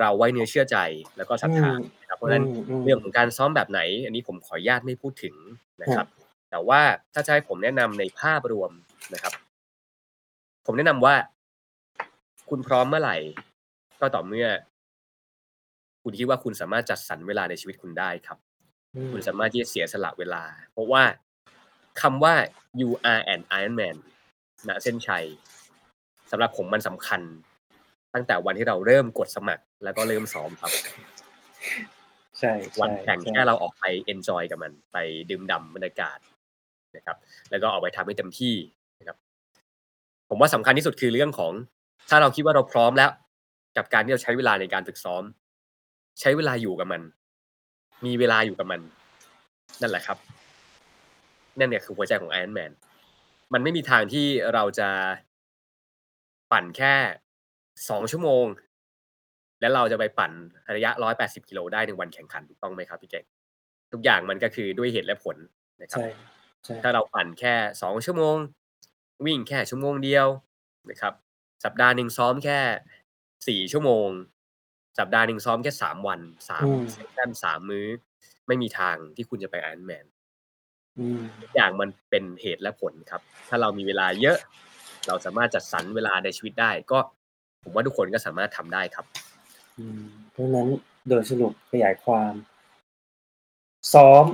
[0.00, 0.78] เราไว้เนื้อเชื่อใจ
[1.16, 5.34] แล้วก็ศอืรัทธามนะครับเพราะฉะนั้นอืมเรื่องของๆการซ้อมแบบไหน อันนี้ผมขออนุญาตไม่พูดถึง
[5.82, 6.06] นะคครัรับบ
[6.50, 6.80] แต่ว่า
[7.14, 8.70] ถ้าจะให้ผมแนะนำในภาพรวม
[9.14, 9.32] นะครับ
[10.66, 11.14] ผมแนะนำว่า
[12.48, 13.16] คุณพร้อมเมื่อไหร่
[14.00, 14.48] ก็ต่อเมื่อ
[16.10, 18.38] คุณคิดว่าคุณสามารถจัดสรรเวลาในชีวิตคุณได้ครับ
[18.96, 20.42] อืคุณมสามารถที่จะเสียสละเวลา
[20.72, 21.02] เพราะว่า
[22.00, 22.34] คำว่า
[22.80, 23.96] you are an Ironman
[24.68, 25.26] ณเส้นชัย
[26.30, 27.20] สำหรับผมมันสำคัญ
[28.14, 30.72] ตั้งแต่วันที่เราเริ่มกดสมัคร แล้วก็เริ่มซ้อมครับ
[32.38, 34.96] ใช่วันแข่งๆแค่ๆเราออกไปเอนจอยกับมัน ไป
[35.30, 36.18] ดื่มด่ำบรรยากาศ
[36.96, 37.16] นะครับ
[37.50, 38.54] แล้วก็ออกไปทำให้เต็มที่
[39.00, 39.16] นะครับ
[40.28, 41.52] ผมว่าสำคัญที่สุดคือเรื่องของ
[42.08, 43.10] ถ้าเราคิดว่าเราพร้อมแล้ว
[43.76, 45.22] กับการที่เราใช้เวลาในการฝึกซ้อม
[46.20, 47.02] ใช้เวลาอยู่กับมัน
[48.06, 48.80] มีเวลาอยู่กับมัน
[49.80, 50.18] นั่นแหละครับ
[51.58, 52.72] นั่นเนี่ยคือหัวใจของ Ironman
[53.52, 54.88] มันไม่มีทางที่เราจะ
[56.52, 56.94] ปั่นแค่
[57.48, 58.46] 2ชั่วโมง
[59.60, 60.32] แล้วเราจะไปปั่น
[60.76, 60.90] ระยะ
[61.20, 63.24] 180กิโลได้ในวันแข่งขันถูกต้องไหมครับพี่เก่ง?
[63.92, 65.36] ทุกอย่างมันก็คือด้วยเหตุและผล
[65.82, 66.08] นะครัใชบ่
[66.64, 68.36] ใช่ถ้าเราปั่นแค่2ชั่วโมง
[69.26, 70.28] วิ่งแค่ชั่วโมงเดียว
[70.90, 71.14] นะครับ
[71.64, 74.08] สัปดาห์หนึ่งซ้อมแค่4ชั่วโมง
[74.98, 76.20] สัปดาห์หนึ่งซ้อมแค่3วัน
[76.64, 77.86] อืม3เซสชัน3มื้อ
[78.46, 80.06] ไม่มีทางที่คุณจะไป Ironman
[80.98, 84.38] อืมทุกอย่างมันเป็นเหตุและผลครับ ถ้าเรามีเวลาเยอะ
[85.06, 86.98] เราสามารถจัดสรรเวลาในชีวิตได้ ก็
[87.64, 89.06] ผมว่าทุกคนก็สามารถทำได้ครับ
[89.78, 90.68] อืมเพราะฉะนั้น
[91.08, 92.32] โดยสรุปขยายความ
[93.94, 94.24] ซ้อม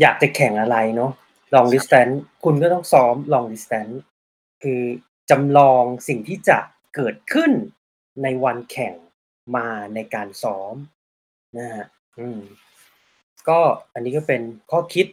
[0.00, 1.12] อยากจะแข่งอะไรเนาะ
[1.54, 3.94] long distance คุณก็ต้องซ้อม long distance
[4.62, 4.80] คือ
[5.30, 6.58] จำลองสิ่งที่จะ
[6.94, 7.50] เกิดขึ้น
[8.22, 8.94] ในวันแข่ง
[9.56, 10.74] มาในการซ้อม
[11.58, 11.86] นะฮะ
[12.18, 12.40] อืม
[13.48, 13.58] ก็
[13.94, 15.06] อันนี้ก็เป็นข้อคิด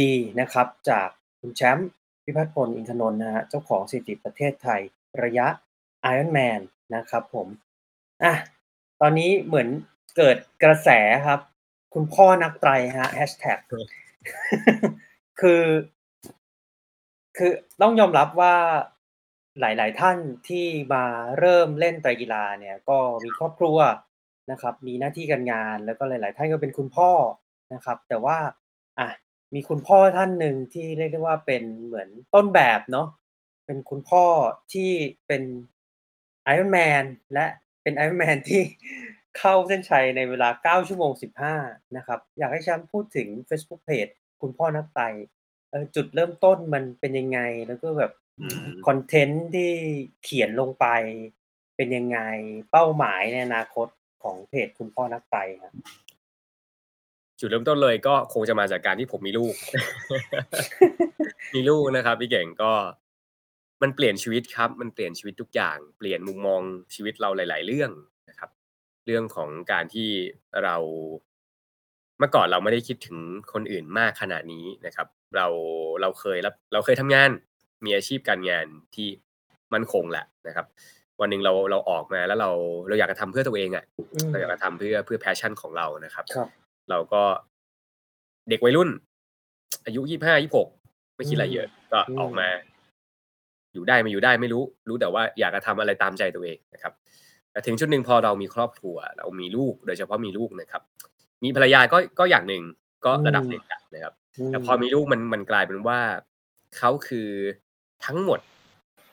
[0.00, 1.08] ดีๆนะครับ จาก
[1.40, 1.88] คุณแชมป์
[2.24, 4.80] พิพัฒน์พลอินทนนท์นะฮะเจ้าของสถิติประเทศไทย
[5.22, 5.46] ระยะ
[6.12, 6.60] Ironman
[6.94, 7.46] นะครับผม
[8.24, 8.34] อะ
[9.00, 9.68] ตอนนี้เหมือน
[10.16, 10.88] เกิดกระแส
[11.26, 11.40] ครับ
[11.94, 13.58] คุณพ่อนักไตรฮะแฮชแท็ก
[15.40, 15.62] คือ
[17.36, 18.54] คือต้องยอมรับว่า
[19.60, 21.04] หลาย ๆ ท่านที่มา
[21.38, 23.78] เริ่มเล่นไตรกีฬาเนี่ยก็มีครอบครัว
[24.50, 27.10] นะครับ มีหน้าที่การงานแล้วก็หลาย ๆ ท่านก็เป็นคุณพ่อ
[27.74, 28.38] นะครับ แต่ว่า
[28.98, 29.08] อะ
[29.54, 33.08] มีคุณพ่อท่านหนึ่งที่เรียกได้ว่าเป็นเหมือนต้นแบบเนาะ
[33.66, 34.24] เป็นคุณพ่อ
[34.72, 34.90] ที่
[35.26, 35.42] เป็น
[36.42, 37.04] ไอรอนแมน
[37.34, 37.46] และ
[37.82, 38.62] เป็นไอรอนแมนที่
[39.38, 41.12] เข้าเส้นชัยในเวลา 9 ชั่วโมง
[41.52, 45.04] 15 นะครับ อยากให้แชมป์พูดถึง Facebook Page คุณพ่อนักไตร
[45.70, 49.72] เออจุดเริ่มต้นมันเป็นยังไง แล้วก็แบบ อืม คอนเทนต์ที่
[50.24, 50.86] เขียนลงไป
[51.76, 52.18] เป็นยังไง
[52.70, 53.88] เป้าหมายในอนาคต
[54.22, 55.74] ของเพจคุณพ่อนักไตรครับ
[57.38, 59.54] จุดเริ่มต้นเลยก็คงจะมาจากการที่ผมมีลูก
[61.54, 62.72] มีลูกนะครับ พี่เก่งก็
[63.82, 66.60] มันเปลี่ยนชีวิตครับ มันเปลี่ยนชีวิตทุกอย่าง เปลี่ยนมุมมอง
[66.94, 67.90] ชีวิตเราหลาย ๆ เรื่อง
[68.28, 68.50] นะครับ
[69.06, 70.10] เรื่องของการที่
[70.62, 70.76] เรา
[72.18, 73.18] เมื่อก่อนเราไม่ได้คิดถึง
[73.52, 75.06] คนอื่นมากขนาดนี้นะครับ
[75.36, 75.46] เรา
[76.00, 77.30] เราเคยรับเราเคยทำงาน
[77.86, 79.08] มีอาชีพการงานที่
[79.74, 80.66] มั่นคงแหละนะครับ
[81.20, 82.50] วันหนึ่งเราเราออกมาแล้วเรา
[82.88, 83.84] เราอยากจะทำเพื่อตัวเองอะ่ะ
[84.14, 86.48] อืมเราอยากจะทำเพื่อเพื่อ passion ของเรานะครับครับ
[86.90, 87.22] เราก็
[88.48, 88.88] เด็กวัยรุ่น
[89.86, 90.68] อายุยี่ห้ายี่หก
[91.16, 92.48] ไม่คิดอะไรเยอะ ก็อืมออกมา
[93.74, 96.92] อยู่ได้ไม่อยู่ได้ไม่รู้ รู้แต่ว่าอยากจะทำอะไรตามใจตัวเองนะครับ
[97.52, 100.82] แต่ถึงจุดหนึ่งพอเรามีครอบครัว เรามีลูกโดยเฉพาะมีลูกนะครับ
[101.44, 102.62] มีภรรยาก็ก็อย่างหนึ่ง
[103.04, 104.14] ก็ระดับหนึ่งอะนะครับ
[104.46, 105.98] แต่พอมีลูกมันมันกลายเป็นว่า
[106.78, 107.28] เขาคือ
[108.04, 108.40] ทั้งหมด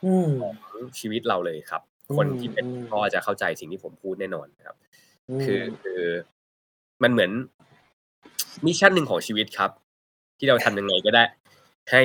[0.06, 0.56] อืมของ
[1.00, 4.76] ชีวิตเราเลยครับอืมคนที่เป็นอืมพ่อจะเข้าใจสิ่งที่ผมพูดแน่นอนนะครับ
[5.40, 6.02] มคือคือ
[7.04, 7.32] มันเหมือน
[8.66, 9.72] มิชชั่นหนึ่งของชีวิตครับ
[10.38, 11.24] ที่เราทำยังไงก็ได้
[11.92, 12.02] ให้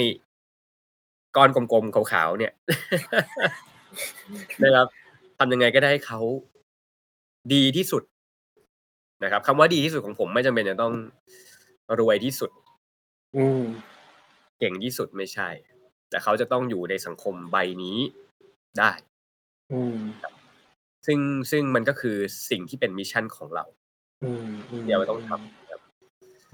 [1.36, 2.52] ก้อนกลมๆขาวๆเนี่ย
[4.62, 4.86] นะครับ
[5.38, 6.20] ทำยังไงก็ได้ให้เขา
[7.54, 8.02] ดีที่สุด
[9.24, 10.92] นะครับคำว่าดีที่สุดของผมไม่จำเป็นจะต้อง
[11.98, 12.50] รวยที่สุด
[13.36, 13.62] อืม
[14.58, 15.48] เก่งที่สุดไม่ใช่
[16.10, 17.98] แต่เขาจะต้องอยู่ในสังคมใบนี้
[18.78, 18.90] ได้
[19.72, 19.98] อืม
[21.06, 21.18] ซึ่ง
[21.50, 22.16] ซึ่งมันก็คือ
[22.50, 23.64] สิ่งที่เป็น mission ของเรา
[24.24, 25.80] อืมอืมเดี๋ยวเราต้องทำครับ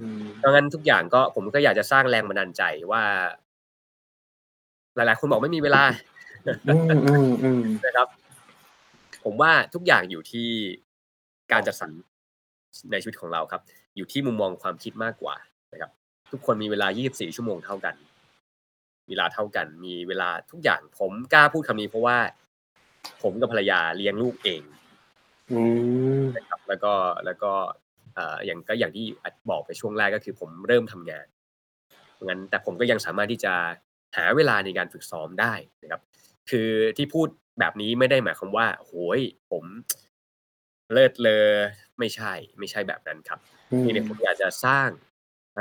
[0.00, 3.02] อืมดังนั้นทุกอย่างก็ผมก็อยากจะสร้างแรงบันดาลใจว่า
[4.96, 5.82] หลาย ๆ คนบอกไม่มีเวลา
[6.68, 8.08] อืมอืมอืมนะครับ
[9.24, 10.48] ผมว่าทุกอย่างอยู่ที่
[11.52, 11.90] การจัดสรร
[12.90, 13.62] ในชีวิตของเราครับ
[13.96, 15.36] อยู่ที่มุมมองความคิดมากกว่า
[15.72, 15.90] นะครับ
[16.32, 17.94] ทุกคนมีเวลา 24 ชั่วโมงเท่ากัน
[19.08, 22.18] เวลาเท่ากัน มีเวลาทุกอย่างผมกล้าพูดคำนี้เพราะว่า
[23.22, 24.62] ผมกับภรรยาเลี้ยงลูกเอง
[25.52, 25.60] อื
[26.22, 26.92] มนะครับแล้วก็
[27.24, 27.52] แล้วก็
[28.14, 29.06] เอ่ออย่างก็อย่างที่
[29.50, 31.26] บอกไปช่วงแรกก็คือผมเริ่มทำงาน
[32.24, 33.54] งั้นแต่ผมก็ยังสามารถที่จะ
[34.16, 36.00] หาเวลาในการฝึกซ้อมได้นะครับ
[36.50, 37.28] คือที่พูด
[37.58, 39.64] แบบนี้ไม่ได้หมายความว่าโหยผม
[40.92, 41.46] เลิศเลอ
[41.98, 43.38] ไม่ใช่ ไม่ใช่แบบนั้นครับ
[43.72, 44.88] อืมนี่เนี่ยผมอยากจะสร้าง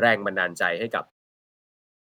[0.02, 1.06] แรงบันดาลใจให้กับ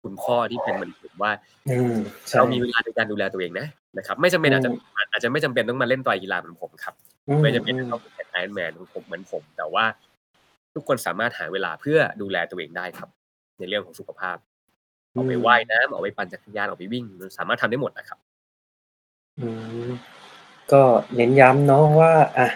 [0.03, 1.33] คุณพ่อที่เป็นเหมือนผมว่า
[1.71, 1.97] อืม
[2.27, 3.67] ใช่เรามีเวลาในการดูแลตัวเองนะ
[3.99, 4.79] นะครับ ไม่จำเป็นอาจจะอืม
[5.11, 6.95] อาจจะไม่จำเป็นต้องมาเล่นไตรกีฬาเหมือนผมครับ
[7.29, 9.85] อืไม่จำเป็นต้องเป็นไอรอนแมนของผมเหมือนผม แต่ว่า
[10.75, 13.09] ทุกคนสามารถหาเวลาเพื่อดูแลตัวเองได้ครับ
[13.59, 14.37] ในเรื่องของสุขภาพ
[15.15, 18.19] ออกไปว่ายน้ำออกไปปั่นจักรยานออกไปวิ่งมันสามารถทำได้หมดนะครับ
[19.41, 19.49] อื
[19.89, 19.91] ม
[20.73, 20.83] ก็
[21.17, 22.49] เน้นย้ำเนาะว่าอะ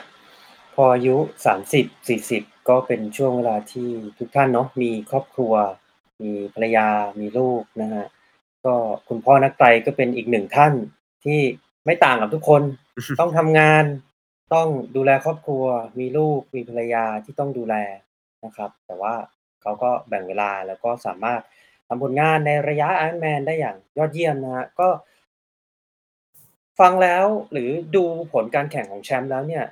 [0.74, 1.16] พออายุ
[1.46, 3.88] สามสิบสี่สิบก็เป็นช่วงเวลาที่
[4.18, 5.52] ทุกท่านเนาะมีครอบครัว
[6.22, 6.88] มีภรรยา
[7.20, 8.04] มีลูกนะฮะ
[8.64, 8.74] ก็
[9.08, 10.72] คุณพ่อนักไตรก็เป็นอีกหนึ่งท่าน
[11.24, 11.40] ที่
[11.86, 12.62] ไม่ต่างกับทุกคน
[13.20, 13.84] ต้องทำงาน
[14.54, 15.64] ต้องดูแลครอบครัว
[15.98, 17.74] มีลูก มีภรรยาที่ต้องดูแล
[18.44, 19.14] นะครับ แต่ว่า
[19.62, 21.40] เขาก็แบ่งเวลาแล้วก็สามารถ
[21.88, 24.88] ทำผลงานในระยะ Ironman ได้อย่างยอดเยี่ยมนะฮะ ก็
[26.80, 29.64] ฟังแล้วหรือดูผลการแข่งของแชมป์แล้วเนี่ย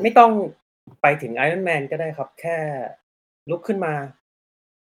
[0.00, 0.32] ไม่ต้อง
[1.02, 2.58] ไปถึง Ironman ก็ได้ครับ แค่
[3.50, 3.94] ลุกขึ้นมา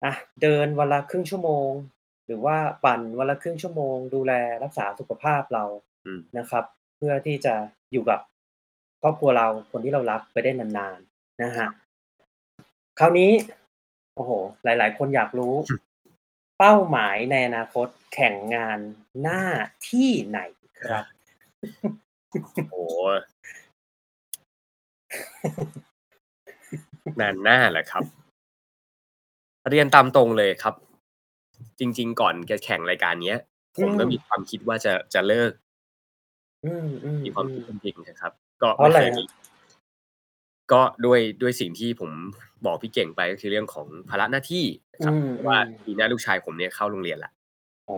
[0.04, 1.70] อะเดินวันละครึ่งชั่วโมง
[2.26, 4.32] หรือว่าปั่นวันละครึ่งชั่วโมง ดูแล
[4.62, 5.64] รักษาสุขภาพเรา
[6.06, 6.64] อืมนะครับ
[6.96, 7.54] เพื่อที่จะ
[7.92, 8.20] อยู่กับ
[9.02, 11.68] ครอบครัวเราคนที่เรารักไปได้นานๆนะฮะ
[12.98, 13.30] คราวนี้
[14.14, 14.30] โอ้โห
[14.64, 15.54] หลาย ๆ คนอยากรู้
[16.58, 18.78] เป้าหมายในอนาคตแข่งงาน
[19.22, 19.44] หน้า
[19.90, 20.40] ที่ไหน
[20.90, 21.06] ครับ?
[22.70, 23.00] โอ้โฮ
[27.20, 28.04] งานหน้าเหรอครับ?
[29.70, 30.74] เรียนตามตรงเลยครับ
[31.78, 33.38] จริง ๆ ก่อนจะแข่งรายการเนี้ย
[33.76, 35.52] อืผมก็มีมความคิดว่าจะจะเลิก
[36.62, 36.68] อื
[37.24, 38.32] มีความคิดมจๆๆริงๆนะครับ
[38.62, 39.26] ก็เพราะไม่อะไรเคยครมัีบ?
[40.72, 42.10] ก็ด้วยด้วยสิ่งที่ผม
[42.64, 47.32] บอกพี่เก่งไปก็คือเรื่องของภาระหน้าที่นะอืครับเพราะว่ามๆปีหน้าลูกชายผมเนี่ยเข้าโรงเรียนแล้ว
[47.88, 47.94] อ๋อ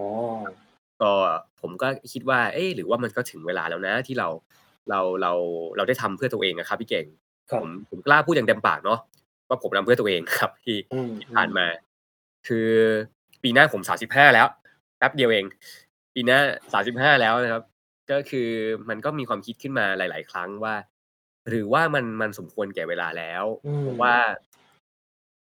[1.01, 1.13] ก็
[1.61, 4.29] ผมก็คิดว่า เอ๊ะหรือว่ามันก็ถึงเวลาแล้วนะ ที่เรา
[4.91, 5.33] เราเรา
[5.77, 7.07] เราได้ทำเพื่อตัวเองอะครับพี่เก่ง
[7.51, 8.99] ครัผบมผมกล้าพูดอย่างเต็มปากเนาะ
[9.49, 11.67] ว่าผมทำเพื่อตัวเองครับ ที่อืที่ผ่านมมๆา
[12.47, 12.69] คือ
[13.43, 14.47] ปีหน้าผม35แล้ว
[14.99, 15.45] แป๊บเดียวเอง
[16.15, 16.39] ปีหน้า
[16.81, 17.63] 35แล้วนะครับ
[18.11, 18.49] ก็คือ
[18.89, 20.75] มันก็มีความคิดขึ้นมาหลาย ๆ ครั้งว่า
[21.49, 24.17] หรือว่ามันมันสมควรแก่เวลาแล้วอืเพราะว่าม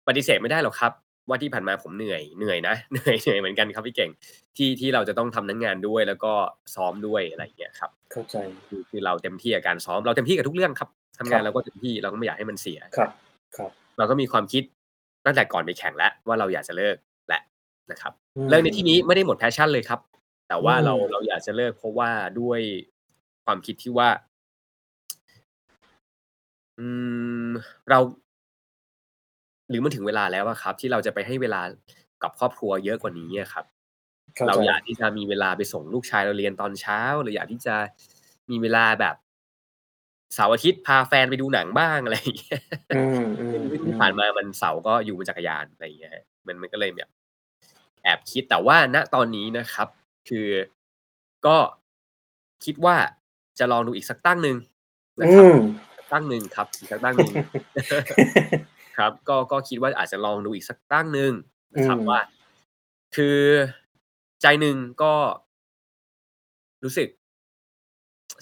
[0.09, 0.93] ปฏิเสธไม่ได้หรอกครับ
[1.29, 4.11] ว่าที่ผ่านมาผมเหนื่อยเหนื่อยนะเหนื่อยเหนื่อยเหมือนกันครับพี่เก่ง
[4.57, 6.33] ที่ที่เราจะต้องทำทั้งงานด้วย แล้วก็
[6.75, 8.37] ซ้อมด้วยอะไรอย่างเงี้ยครับเข้าใจ
[8.69, 10.89] คือคือเราเต็มที่กับการซ้อมเราเต็มที่กับทุกเรื่องครับ
[11.19, 13.11] ทำงครัานบเราก็เต็มที่เราก็ไม่อยากให้มันเสียครับ
[13.57, 13.71] ครับ
[14.01, 14.63] เราก็มีความคิด
[15.25, 16.97] ตั้งแต่ก่อนไปแข่งแล้วว่าเราอยากจะเลิก
[17.29, 17.43] แล้ว
[17.91, 20.01] นะครับอืเลิกในที่นี้มไม่ได้หมด passion เลยครับ
[20.49, 22.61] แต่อืว่าเรามเราอยากจะเลิกเพราะว่าด้วย
[23.45, 24.09] ความคิดที่ว่า
[26.79, 26.87] อื
[27.47, 27.51] ม
[27.89, 27.99] เรา
[29.69, 31.61] หรือมันถึงเวลาแล้วอะครับ ที่เราจะไปให้เวลา
[32.23, 33.65] กับครอบครัวเยอะกว่านี้อะครับ
[34.37, 37.75] เข้าเราใจอยากที่จะมีเวลาไปส่งลูกชายเราเรียนตอนเช้าเราอยากที่จะ
[38.51, 39.17] มีเวลาแบบ
[40.35, 42.61] เสาร์อาทิตย์พาแฟนไปดูหนังบ้างอะไรอย่างเงี้ย
[42.95, 47.09] อืมซึ่งซึ่งที่ผ่านๆมาๆมันเสาร์ก็อยู่บนจักรยานอะไรอย่างเงี้ยครับมันมันก็เลยแบบ
[48.03, 49.89] แอบคิดแต่ว่าณตอนนี้นะครับ
[50.29, 50.49] คือ
[51.47, 51.57] ก็
[52.65, 52.97] คิดว่า
[53.59, 54.57] จะลองดูอีกสักตั้งหนึ่ง
[55.21, 55.57] นอืะครับม
[55.97, 57.33] สักตั้งหนึ่งครับอีกสักตั้งหนึ่ง
[58.99, 61.33] ครับ ก็ก็คิดว่าอาจจะลองดูอีกสักตั้งหนึ่ง
[61.77, 62.23] อืนะครับว่าม
[63.17, 63.39] คือ
[64.43, 65.13] ใจหนึ่งก็
[66.85, 67.09] รู้สึก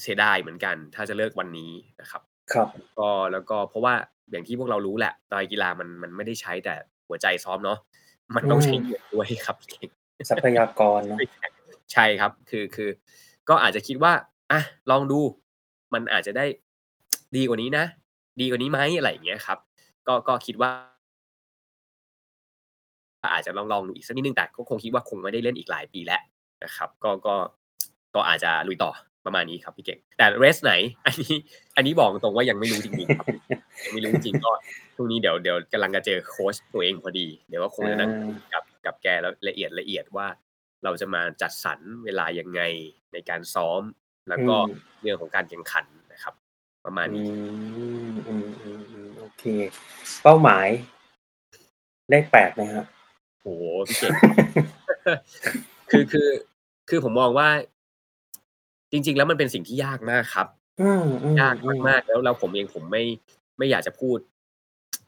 [0.03, 2.23] เสียดายเหมือนกัน ถ้าจะเลิกวันนี้นะครับ
[2.53, 2.69] ครับ
[2.99, 3.95] ก็แล้วก็เพราะว่า
[4.31, 6.75] อย่างที่พวกเรารู้แหละตารางกีฬามันมันไม่ได้ใช้แต่
[7.09, 7.79] หัวใจซ้อมเนาะ
[8.35, 9.91] มันอืต้องใช้มเงินด้วยครับพี่เก่ง
[10.31, 11.19] ทรัพยากรเนาะ
[11.93, 12.91] ใช่ครับ คือคือ
[13.49, 14.13] ก็อาจจะคิดว่า
[14.53, 15.21] อะลองดู
[15.93, 16.45] มันอาจจะได้
[17.37, 17.85] ดีกว่านี้นะ
[18.41, 19.59] ดีกว่านี้ไหมอะไรอย่างเงี้ยครับ
[20.07, 20.71] ก็ก็คิดว่า
[23.35, 26.23] อาจจะลองๆดูอีกสักนิดหนึ่งแต่ก็คงคิดว่าคงไม่ได้เล่นอีกหลายปีแล้ว
[26.65, 27.35] นะครับ ก็ก็
[28.15, 28.91] ก็อาจจะลุยต่อ
[29.29, 30.73] ประมาณนี้ครับพี่เก่งแต่เรสไหน
[31.07, 31.35] อันนี้
[31.77, 33.27] อันนี้บอกตรงๆว่ายังไม่รู้จริงๆครับ
[33.85, 34.51] ยังไม่รู้จริงๆก็
[34.97, 40.27] ช่วงนี้เดี๋ยวเดี๋ยวกำลังจะเจอโคชตัวเองพอดี เดี๋ยวก็คงอจะนั่งคุยากับกับแกแล้วละเอียดๆว่า
[40.85, 42.61] เราจะมาจัดสรรเวลายังไง
[43.13, 43.83] ในการซ้อม
[44.29, 44.69] แล้อืวก็ม
[45.03, 46.35] เรื่องของการแข่งขันนะครับ
[46.85, 47.27] ประมาณอืนี้
[48.11, 48.35] มอื
[49.07, 49.45] มๆๆโอเค
[50.23, 50.69] เป้าหมาย
[52.11, 52.87] เลข8ไหมครับ?
[53.43, 54.13] โอ้โฮพี่เก่ง
[55.91, 56.29] คือคือ
[56.89, 57.49] คือผมมองว่า
[58.93, 60.47] จริง ๆ แล้วมันเป็นสิ่งที่ยากมากครับ
[60.79, 60.83] อื
[61.41, 63.03] ยากมมาๆกๆแล้วแล้วผมเองผมไม่
[63.59, 64.19] ไม่อยากจะพูด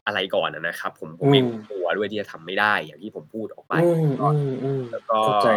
[0.06, 3.78] อะไรก่อนอะนะครับ ผมผอืมเองมกลัวด้วยที่จะทำไม่ได้ อย่างที่ผมพูดออกไปอื
[4.20, 4.26] ก็
[4.74, 5.48] มแล้วกๆ็ๆเข้าใจ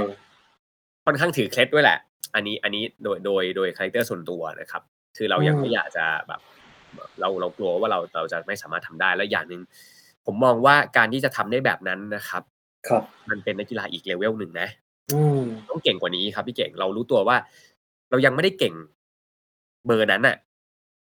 [1.05, 1.97] ค่อนข้างถือเคล็ดด้วยแหละ
[2.35, 4.81] อันนี้อันนี้โดยโดยโดยคาแรกเตอร์ส่วนตัวนะครับ
[5.17, 6.41] คือเราอืยังไม่อยมากจะแบบ
[6.95, 9.61] แบบ เราเรากลัวว่าเราเราจะไม่สามารถทำได้แล้วอย่างหนึ่ง
[10.25, 12.43] ผมมองว่าการที่จะทำได้แบบนั้นนะครับ
[12.87, 14.67] ครับ มันเป็นนักกีฬาอีก level หนึ่งนะ
[15.09, 17.37] อืมต้องเก่งกว่านี้ครับพี่เก่งเรารู้ตัวว่า
[18.13, 18.75] เรายังไม่ได้เก่ง
[19.85, 20.37] เบอร์นั้นน่ะ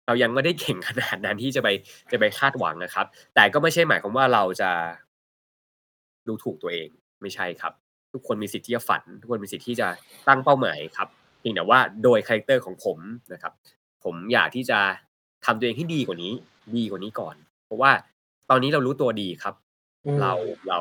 [0.06, 1.68] เรายังไม่ได้เก่งขนาดนั้นที่จะไป
[2.12, 4.70] จะไปคาดหวังอะครับ แต่ก็ไม่ใช่หมายความว่าเราจะ
[6.26, 6.88] ดูถูกตัวเอง
[7.22, 7.72] ไม่ใช่ครับ
[8.12, 9.88] ทุกคนมีสิทธิ์ที่จะฝัน ทุกคนมีสิทธิ์ที่จะ
[10.28, 11.08] ตั้งเป้าหมายครับ
[11.40, 12.98] เพียงแต่ว่าโดยคาแรกเตอร์ของผม
[13.32, 13.52] นะครับ
[14.04, 14.78] ผมอยากที่จะ
[15.44, 16.32] ทำตัวเองให้ดีกว่านี้
[16.76, 17.92] ดีกว่านี้ก่อน เพราะว่า
[18.50, 19.54] ตอนนี้เรารู้ตัวดีครับ
[20.06, 20.38] อืเราม
[20.68, 20.80] เรา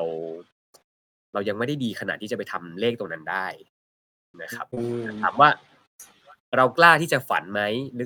[1.34, 3.48] เรายังไม่ได้ดีขนาดที่จะไปทำเลขตรงนั้นได้
[4.42, 5.50] นะครับอืมแต่ถามว่า
[6.58, 7.62] เรากล้าที่จะฝันไหม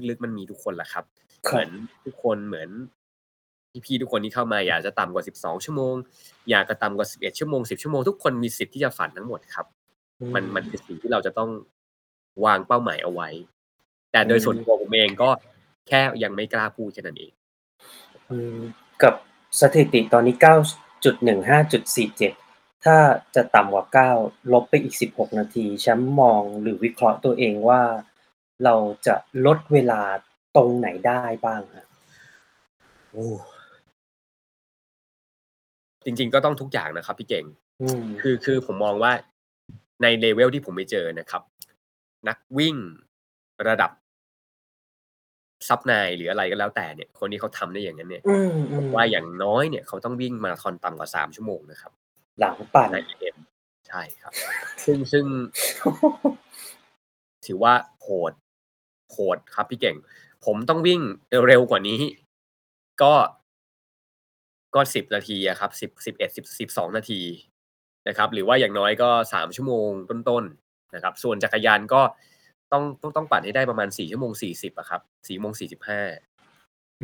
[0.09, 1.05] ลึกๆมันมีทุกคนแหละครับ
[1.49, 1.69] คเหรัมือบน
[2.05, 2.69] ทุกคนเหมือน
[3.85, 5.95] พี่ๆทุกคนที่เข้ามาอยากจะต่ำกว่า 12 ชั่วโมง
[6.49, 9.65] อยากจะต่ำกว่า 11 ชั่วโมง 10 ชั่วโมงทุกคนมีสิทธิ์ที่จะฝันทั้งหมดครับ
[10.21, 11.49] อืมันมันคืมอสิ่งที่เราจะต้อง
[12.45, 13.29] วางเป้าหมายเอาไว้
[14.11, 15.29] แต่อืโดยส่วนตัมวผมเองก็
[15.87, 17.31] แค่ยังไม่กล้าพูดแค่นั้นเอง
[18.29, 18.57] อืม
[19.03, 19.13] กับ
[19.59, 20.35] สถิติตอนนี้
[21.59, 22.97] 9.15.47 ถ้า
[23.35, 23.85] จะต่ำกว่า
[24.17, 27.81] 9 ลบไปอีก 16 นาทีแชมป์มองหรือวิเคราะห์ตัวเองว่า
[28.65, 28.75] เรา
[29.07, 30.01] จะลดเวลา
[30.55, 31.87] ตรงไหนได้บ้างครับ?
[33.11, 33.27] โอ้
[36.05, 37.45] จริง ๆ ก็ต้องทุกอย่างนะครับ พี่เก่ง
[37.81, 39.11] อืม คือคือผมมองว่า
[40.01, 41.41] ใน level ที่ผมไปเจอนะครับ
[42.27, 42.75] นักวิ่ง
[43.67, 43.91] ระดับ
[45.67, 51.91] Sub-9 หรืออะไรก็แล้วแต่เนี่ย คนที่เขาทำได้อย่างงั้นเนี่ย อืมผมว่าอย่าๆงน้อยเนี่ยเขาต้องวิ่งมาราธอนต่ำกว่า3ชั่วโมงนะครับ
[52.39, 53.37] หลังปั่นใน AM
[53.87, 54.33] ใช่ครับ
[54.85, 55.25] ซึ่งซึ่ง
[57.45, 58.33] ถือว่าโหด
[59.13, 59.97] โหดครับพี่เก่ง
[60.45, 61.01] ผมต้องวิ่ง
[61.47, 61.99] เร็วกว่านี้
[63.01, 63.13] ก็
[64.75, 67.21] ก็สิบนาทีอะครับสิบสิบเอ็ดสิบสิบสองนาที
[68.07, 72.01] นะครับ หรือว่าอย่างน้อยก็สามชั่วโมงต้นๆนะครับ ส่วนจักรยานก็
[72.71, 76.01] ต้องต้องต้องปั่นให้ได้ประมาณสี่ชั่วโมงสี่สิบอะครับสี่โมงสี่สิบห้า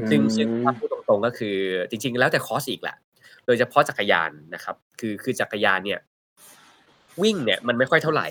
[0.09, 1.55] ซึ่งซึ่งถ้าพูดตรงๆก็คือ
[1.89, 2.95] จริง ๆ แล้วแต่คอร์สอีกแหละ
[3.45, 5.99] โดยเฉพาะจักรยานนะครับ คือคือจักรยานเนี่ย
[7.23, 8.27] วิ่งเนี่ยมันไม่ค่อยเท่าไหร่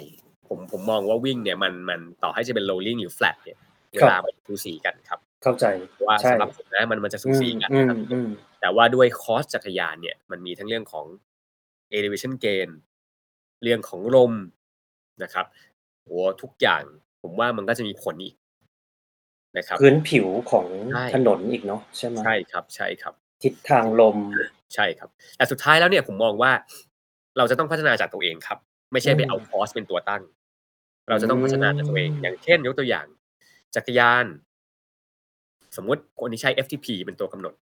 [0.49, 3.59] ผมผมมองว่าวิ่งเนี่ยมันมันต่อให้จะเป็น rolling หรือ flat เนี่ย
[3.93, 5.65] เวลามันสูสีกันครับ เข้าใจ
[6.07, 8.29] ว่าใช่สำหรับผมนะมันมันจะสูสีกันอืนะมครับอืม
[8.61, 11.07] แต่ว่าด้วยคอร์สจักรยานเนี่ยมันมีทั้งเรื่องของ
[11.97, 12.69] elevation gain
[13.63, 14.33] เรื่องของลม
[15.23, 15.47] นะครับ
[16.03, 16.11] โห
[16.43, 16.83] ทุกอย่าง
[17.23, 18.35] ผมว่ามันก็จะมีผลอีก
[19.57, 24.17] นะครับพื้นผิวของใช่ถนนอีกเนาะใช่ไหมใช่ครับ ใช่ครับ ทิศทางลม
[24.75, 26.53] ใช่ครับแต่สุดท้ายแล้วเนี่ยผมมองว่า
[27.39, 28.59] เราจะต้องพัฒนาจากตัวเองครับ
[28.93, 30.23] ไม่ใช่ไปอืมเอาคอร์สเป็นตัวตั้ง
[31.09, 33.07] เราจะต้องพัฒนาจากตัวเองอืมอย่างเช่นยกตัวอย่าง
[33.75, 34.27] จักรยาน
[35.77, 37.55] สมมุติคนที่ใช้ FTP เป็นตัวกำหนด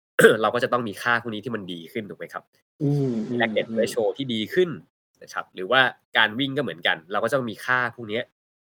[0.42, 2.44] เราก็จะต้องมีค่าพวกนี้ที่มันดีขึ้นถูกไหมครับ
[2.84, 4.70] อืมอืมแลกเด็ดเรโชที่ดีขึ้น
[5.24, 5.82] นะครับ หรือว่า
[6.18, 8.24] การวิ่งก็เหมือนกัน เราก็จะมีค่าพวกเนี้ย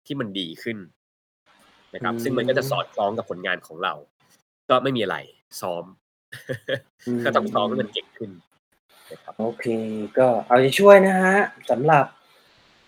[0.07, 0.79] ที่มันดีขึ้น
[1.95, 3.95] นะครับ ซึ่งมันก็จะสอดคล้องกับผลงานของเรา
[4.71, 5.17] ก็ไม่มีอะไร
[5.61, 5.85] ซ้อม
[7.25, 8.31] ก็ต้องซ้อมให้มันเก่งขึ้น
[9.11, 9.67] นะครับโอเค
[10.19, 11.37] ก็เอาใจช่วยนะฮะ
[11.71, 12.05] สำหรับ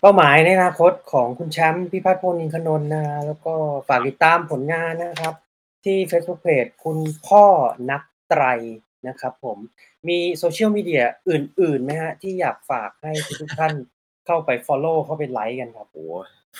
[0.01, 3.53] เป้าหมายในอนาคตของคุณแชมป์พิพัฒน์พลอินทนนท์นะแล้วก็
[3.87, 5.33] ฝากติดตามผลงานนะครับ
[5.85, 6.97] ที่ Facebook Page คุณ
[7.27, 7.43] พ่อ
[7.91, 8.43] นักไตร
[9.07, 9.57] นะครับผม
[10.07, 13.73] มีโซเชียลมีเดียอื่นๆไหมฮะ ที่อยากฝากให้ทุกท่าน
[14.25, 16.05] เข้าไป Follow เข้าไปไลค์กันครับโอ้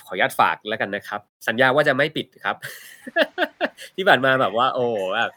[0.06, 2.56] ขออนุญาตฝากแล้วกันนะครับ สัญญาว่าจะไม่ปิดครับ
[3.96, 4.86] ที่ผ่านมาแบบว่า โอ้
[5.16, 5.32] แบบ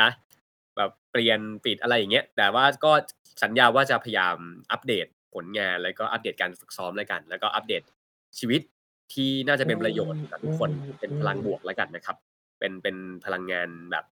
[0.00, 0.08] นะ
[0.76, 2.92] แบบเปลี่ยนปิดอะไรอย่างเงี้ย แต่ว่าก็
[3.42, 4.36] สัญญาว่าจะพยายาม
[4.72, 5.06] อัปเดต
[5.36, 7.82] ผลงาน แล้วก็อัปเดตการฝึกซ้อมแล้วกัน แล้วก็อัปเดต
[8.38, 8.60] ชีวิต
[9.12, 12.16] ที่น่าจะเป็นประโยชน์กับทุกคนอืมเป็นพลังบวกแล้วกันนะครับ
[12.58, 14.04] เป็นเป็นพลังงานแบบ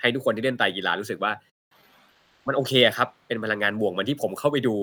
[0.00, 1.32] ให้ทุกคนที่เล่นไตรกีฬารู้สึกว่า
[2.46, 4.74] มันโอเคอะครับ เป็นพลังงานบวกเหมือนที่ผมเข้าไปดู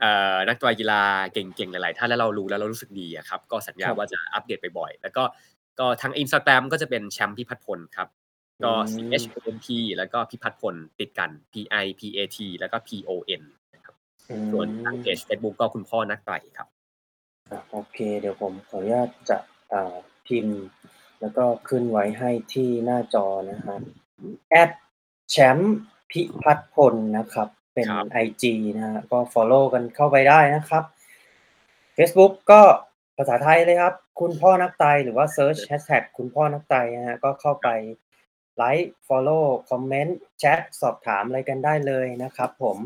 [0.00, 1.02] เอ่อนักไตรกีฬา
[1.32, 5.24] เก่งๆ หลายๆท่านแล้วเรารู้แล้วเรารู้สึกดีอะครับ ก็สัญญาครับว่าจะอัปเดตไปบ่อย แล้วก็
[5.78, 8.08] ก็ทางอินสตาแกรมก็จะเป็นแชมป์พิพัฒน์พลครับ
[8.64, 12.90] ก็อื C ม H O N P แล้วก็พิพัฒน์พลติดกัน P I P A T แล้วก็ P
[13.08, 13.65] O N นะครับอื
[14.52, 16.68] ส่วนทางมเพจ Facebook ก็คุณพ่อนักไตรครับ
[17.50, 19.38] อะโอเค เดี๋ยวผมขออนุญาตจะ
[19.72, 19.94] อ่า
[20.26, 20.60] พิมพ์
[21.20, 23.80] แล้วก็ขึ้นไว้ให้ที่หน้าจอนะครับ
[24.50, 24.70] แอด
[25.30, 25.76] แชมป์
[26.10, 28.44] พิพัฒน์พนนะครับ เป็นครับ IG
[28.76, 30.84] นะฮะก็ follow กันเข้าไปได้นะครับ
[31.96, 32.62] Facebook ก็
[33.16, 37.68] ภาษาไทยเลยครับ คุณพ่อนักไตรหรือว่า search hashtag คุณพ่อนักไตรนะฮะก็เข้าไป
[38.56, 42.76] ไลค์ follow คอมเมนต์แชทสอบถามอะไรกันได้เลยนะครับผม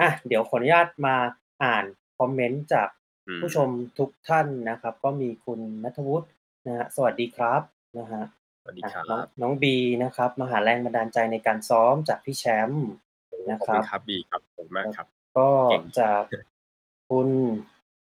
[0.00, 1.16] อะเดี๋ยวขออนุญาตมา
[1.62, 1.84] อ่าน
[2.18, 2.88] คอมเมนต์จาก
[3.28, 6.26] อืมผู้ชมทุกท่านนะครับ ก็มีคุณนัทวุฒิ
[6.66, 7.62] นะฮะสวัสดีครับ
[7.98, 8.22] นะฮะ
[8.60, 12.86] สวัสดีอะครับน้องน้องบีนะครับมาหาแรงบันดาลใจในการซ้อมจากพี่แชมป์
[13.50, 16.22] นะขอบครัคุบณครับบีครับขอบคุณมากครับ ก็เก่งจาก
[17.10, 17.28] คุณ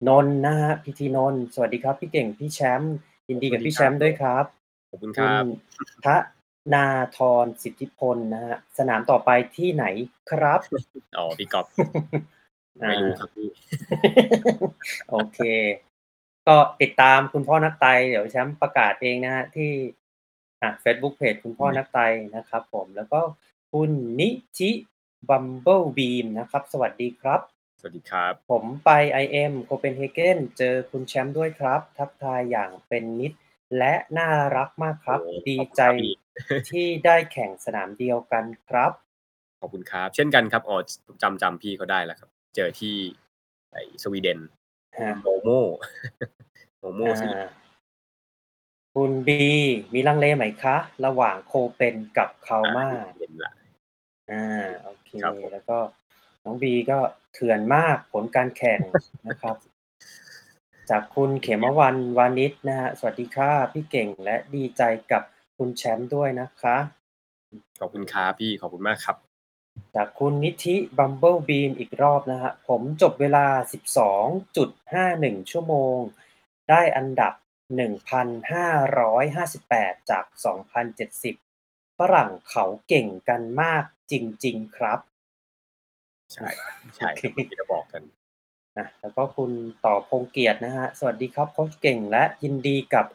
[0.08, 2.94] นนท์นะฮะพิธีนนท์สวัสดีครับ พี่เก่งพี่แชมป์
[3.28, 4.44] ยินดีกับพี่แชมป์ด้วยครับ
[4.90, 5.44] ขอบคุณคคุรัณบ
[6.06, 6.16] ทะ
[6.74, 6.86] นา
[7.16, 9.84] ธร สิทธิพลนะฮะ สนามต่อไปที่ไหน
[10.30, 10.60] ครับ
[11.18, 11.66] อ๋อ พี่กอบ
[12.78, 13.48] ไม่รู้ครับพี่
[15.10, 15.40] โอเค
[16.46, 19.70] ก็ติดตามคุณพ่อนักไตรเดี๋ยวแชมป์ประกาศเองนะฮะ ที่
[20.62, 22.02] อะ Facebook Page คุณพ่อนักไตร
[22.36, 23.20] นะครับผม แล้วก็
[23.72, 23.90] คุณ
[24.20, 24.70] นิชิ
[25.28, 27.40] บัมเบิลบีมนะครับ สวัสดีครับ
[27.80, 28.90] สวัสดีครับ ผมไป
[29.24, 33.38] IM โคเปนเฮเกนเจอคุณแชมป์ด้วยครับ ทักทายอย่างเป็นมิตร
[33.78, 36.12] และน่ารักมากครับโอ้ดีขอบคุณใจครับพี่
[36.70, 38.92] ที่ได้แข่งสนามเดียวกันครับ
[39.60, 40.76] ขอบคุณครับ เช่นกันครับอ๋อ
[41.22, 42.96] จำจำพี่เขาได้แล้วครับ เจอที่
[43.72, 44.38] ไอสวีเดน
[44.98, 45.48] ฮะโมโม
[46.78, 47.50] โมโมสวีเดนอ่า
[48.94, 49.42] คุณบี
[49.94, 53.52] มีลังเลไหมคะ ระหว่างโคเปนกับคาลมาเห็นละ
[54.30, 55.78] อ่าโอเคครับผมแล้วก็
[56.44, 56.98] น้องบีก็
[57.32, 58.80] เถื่อนมากผลการแข่ง
[59.28, 59.56] นะครับ
[60.90, 65.22] จากคุณเขมวันวานิชนะฮะสวัสดีค่ะพี่เก่งและดีใจกับ
[65.56, 66.76] คุณแชมป์ด้วยนะคะ
[67.80, 69.16] ขอบคุณครับพี่ขอบคุณมากครับ
[69.96, 73.46] จากคุณนิธิบัมเบิลบีมอีกรอบนะฮะ ผมจบเวลา
[74.28, 75.98] 12.51 ชั่วโมง
[76.70, 77.32] ได้อันดับ
[77.72, 80.24] 1,558 จาก
[81.32, 84.98] 2,070 ฝรั่งเขาเก่งกันมากจริง ๆ ครับ
[86.32, 86.48] ใช่
[86.96, 88.02] ใช่ครับที่จะบอกกัน
[88.78, 89.50] นะแล้วก็คุณ
[89.84, 93.06] ต่อพงเกียรตินะฮะ สวัสดีครับโค้ชเก่งและยินดีกับ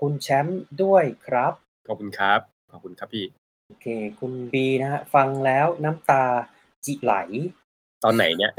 [0.00, 1.54] คุณแชมป์ด้วยครับ
[1.86, 2.40] ขอบคุณครับ
[2.72, 3.24] ขอบคุณครับพี่
[3.66, 3.86] โอเค
[4.20, 6.24] คุณบีนะฮะฟังแล้วน้ำตา
[6.84, 7.14] จิไหล
[8.04, 8.52] ตอนไหนเนี่ย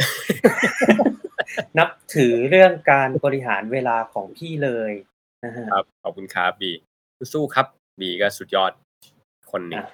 [1.78, 4.91] นับถือเรื่องการบริหารเวลาของพี่เลย
[5.45, 6.71] นะฮะครับ ขอบคุณครับบี
[7.34, 7.65] สู้ๆครับ
[8.01, 8.71] บีก็สุดยอด
[9.51, 9.91] คนหนึ่งอะ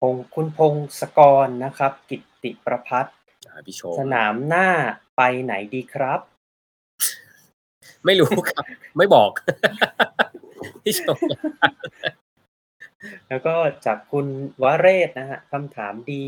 [0.00, 3.14] พงคุณพงศกรนะครับ กิตติประพัฒน์
[3.46, 4.68] อ่าพี่โชว์สนามหน้า
[5.16, 6.20] ไปไหนดีครับ
[8.04, 8.64] ไม่รู้ครับ
[8.98, 9.30] ไม่บอก
[10.84, 11.20] พี่โชว์
[13.28, 13.54] แล้วก็
[13.86, 14.26] จากคุณ
[14.62, 16.26] วเรศนะฮะคำถามดี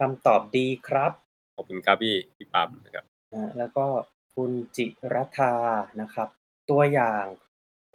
[0.00, 1.12] คำตอบดีครับ
[1.56, 3.86] ขอบคุณครับพี่พี่ปั๊มนะครับนะฮะแล้วก็
[4.34, 5.54] คุณจิรธา
[6.00, 6.28] นะครับ
[6.70, 7.24] ตัวอย่าง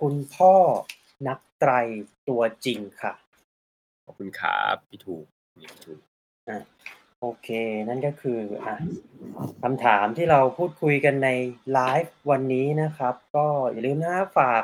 [0.01, 0.55] คุณพ่อ
[1.27, 1.71] นักไตร
[2.29, 3.13] ตัวจริงค่ะ
[4.05, 5.25] ขอบคุณครับพี่ถูก
[5.55, 5.99] พี่ถูก
[6.49, 6.59] อะ
[7.19, 7.49] โอเค
[7.89, 8.75] นั่นก็คืออะ
[9.63, 11.29] คำถามที่เราพูดคุยกันใน
[11.73, 14.63] ไลฟ์วันนี้นะครับ ก็อย่าลืมนะฝาก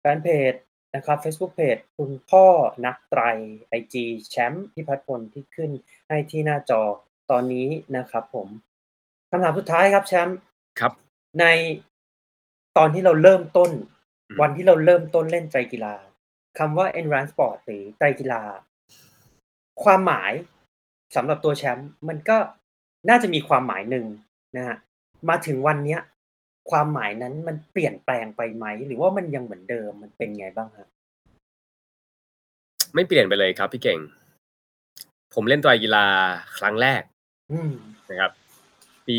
[0.00, 0.54] แฟนเพจ
[0.94, 2.44] นะครับ Facebook Page คุณพ่อ
[2.86, 3.22] นักไตร
[3.78, 3.94] IG
[4.30, 5.70] แชมป์พิพัฒน์พลที่ขึ้น
[6.08, 6.82] ให้ที่หน้าจอ
[7.30, 8.48] ตอนนี้นะครับผม
[9.30, 10.38] คำถามสุดท้ายครับแชมป์
[10.80, 10.92] ครับ
[11.40, 11.44] ใน
[12.76, 13.70] ตอนที่เราเริ่มต้น
[14.28, 15.94] อืมวันที่เราเริ่มต้นเล่นไตรกีฬา
[16.58, 18.42] คำว่า endurance sport หรือไตรกีฬา
[19.84, 20.32] ความหมาย
[21.16, 22.36] สำหรับตัวแชมป์มันก็
[23.08, 24.06] น่าจะมีความหมายหนึ่ง
[24.56, 24.76] นะฮะ
[25.28, 26.00] มาถึงวันเนี้ย
[26.70, 30.88] ความหมายนั้นมันเปลี่ยนแปลงไปไหม หรือว่ามันยังเหมือนเดิมมันเป็นไงบ้างฮะ
[32.94, 34.00] ไม่เปลี่ยนไปเลยครับ พี่เก่ง
[35.34, 36.06] ผมเล่นไตรกีฬา
[36.58, 37.02] ครั้งแรก
[37.52, 37.70] อืม
[38.10, 38.32] นะครับ
[39.08, 39.18] ปี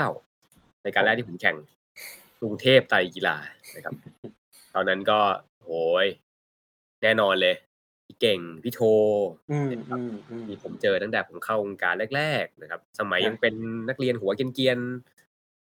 [0.00, 1.56] 2009ในการแรกที่ผมแข่ง
[2.40, 3.36] กรุงเทพไตรกีฬา
[3.76, 3.94] นะครับ
[4.74, 5.18] ตอนนั้นก็
[5.64, 5.70] โห
[6.04, 6.06] ย
[7.02, 7.56] แน่นอนเลย
[8.06, 8.80] พี่เก่งพี่โท
[9.50, 13.54] อืมอืมอืมมีผมเจอตั้งแต่ผมเข้าวงการแรก ๆ นะครับ สมัยครับยังเป็น
[13.88, 15.15] นักเรียนหัวเกรียนๆ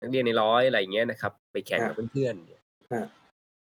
[0.04, 3.06] นักเรียนในร้อยอะไรอย่างเงี้ยนะครับ ไปแข่งครักับบเพื่อนๆเนี่ยฮะ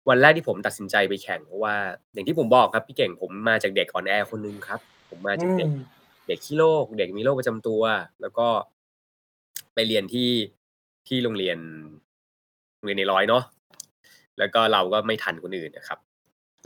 [0.09, 1.75] วันแรกที่ผมตัดสินใจไปแข่งเพราะว่า
[2.13, 4.79] อย่างที่ผมบอกครับพี่เก่งผมมาจากเด็กอ่อนแอคนนึงครับ
[5.09, 5.79] ผมมาจากเด็กอืม
[6.27, 7.81] เด็กขี้โรคเด็กมีโรคประจำตัว
[8.21, 8.47] แล้วก็
[9.73, 10.29] ไปเรียนที่
[11.07, 11.57] ที่โรงเรียน
[12.75, 13.43] โรงเรียนในร้อยเนาะ
[14.39, 15.99] แล้วก็เราก็ไม่ทันคนอื่นนะครับ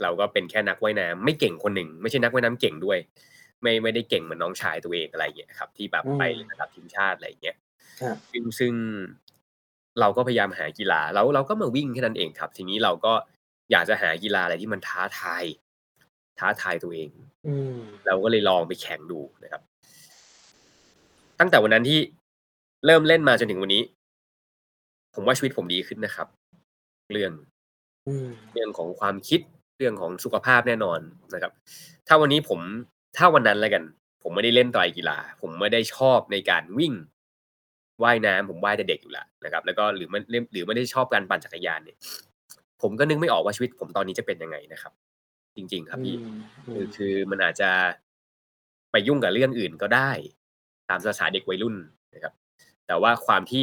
[0.02, 2.98] เราก็เป็นแค่นักว่ายน้ำไม่เก่งคนหนึ่ง ไม่ใช่นักว่ายน้ำเก่งด้วย
[3.62, 7.56] ไม่ไม่ได้เก่งเหมือนน้องชายตัวเองอะไรอย่างเงี้ยครับ ที่แบบอืมไประดับทีมชาติอะไรอย่างเงี้ย
[8.00, 8.72] ครับซึ่งซึ่ง
[10.00, 13.12] เราก็พยายามหากีฬาแล้วเราก็มาวิ่งแค่นั้นเองครับ ทีนี้เราก็
[13.70, 15.44] อยากจะหากีฬาอะไรที่มันท้าทาย
[16.38, 17.08] ท้าทายตัวเอง
[17.46, 17.76] อืม
[18.06, 19.62] เราก็เลยลองไปแข่งดูนะครับ
[21.40, 22.00] ตั้งแต่วันนั้นที่
[22.86, 23.82] เริ่มเล่นมาจนถึงวันนี้
[25.14, 26.28] ผมว่าชีวิตผมดีขึ้นนะครับ
[27.12, 27.32] เรื่อง
[28.08, 29.40] อืมเรื่องของความคิด
[29.78, 31.00] เรื่องของสุขภาพแน่นอน
[31.34, 31.52] นะครับ
[32.06, 32.60] ถ้าวันนี้ผม
[33.16, 33.82] ถ้าวันนั้นแล้วกัน
[34.22, 36.92] ผมไม่ได้เล่นไตรกีฬา ผมไม่ได้ชอบในการวิ่ง
[38.02, 40.18] ว่ายน้ำผมว่ายแต่เด็กอยู่แล้วนะครับ แล้วก็หรือไม่
[40.52, 41.96] หรือไม่ได้ชอบการปั่นจักรยานเนี่ย
[42.82, 44.92] ผมก็นึกไม่ออกว่าชีวิตผมตอนนี้จะเป็นยังไงนะครับ
[45.56, 47.70] จริง ๆ ครับพี่อืมอืคือมคือมันอาจจะ
[48.92, 50.10] ไปยุ่งกับเรื่องอื่นก็ได้
[50.88, 51.76] ตามภาษาเด็กวัยรุ่น
[52.14, 52.32] นะครับ
[52.86, 53.62] แต่ว่าความที่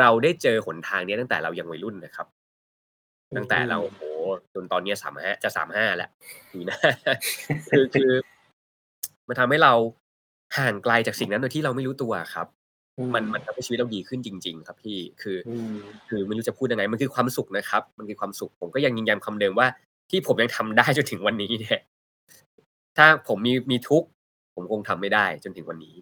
[0.00, 2.26] เราได้เจอหนทางเนี้ยตั้งแต่เรายังวัยรุ่นนะครับ
[3.36, 4.02] ตั้งแต่เราโอ้โห
[4.54, 6.10] จนตอนเนี้สามห้าจะสามห้าแล้ว
[6.52, 6.78] ปีหน้า
[7.70, 8.10] คือคือ
[9.28, 9.72] มันทำให้เรา
[10.58, 12.65] ห่างไกลจากสิ่งนั้นโดยที่เราไม่รู้ตัวครับอื
[13.14, 15.76] มันมันทำให้ชีวิตเราดีขึ้นจริง ๆ ครับพี่คืออืม
[16.08, 19.66] คือไม่รู้จะพูดยังไง มันคือความสุขนะครับ มันคือความสุขผมก็ยังยืนยันคำเดิมว่า
[20.10, 21.80] ที่ผมยังทำได้จนถึงวันนี้เนี่ย
[22.96, 24.08] ถ้าผมมีมีทุกข์
[24.54, 25.94] ผมคงทำไม่ได้จนถึงวันนี้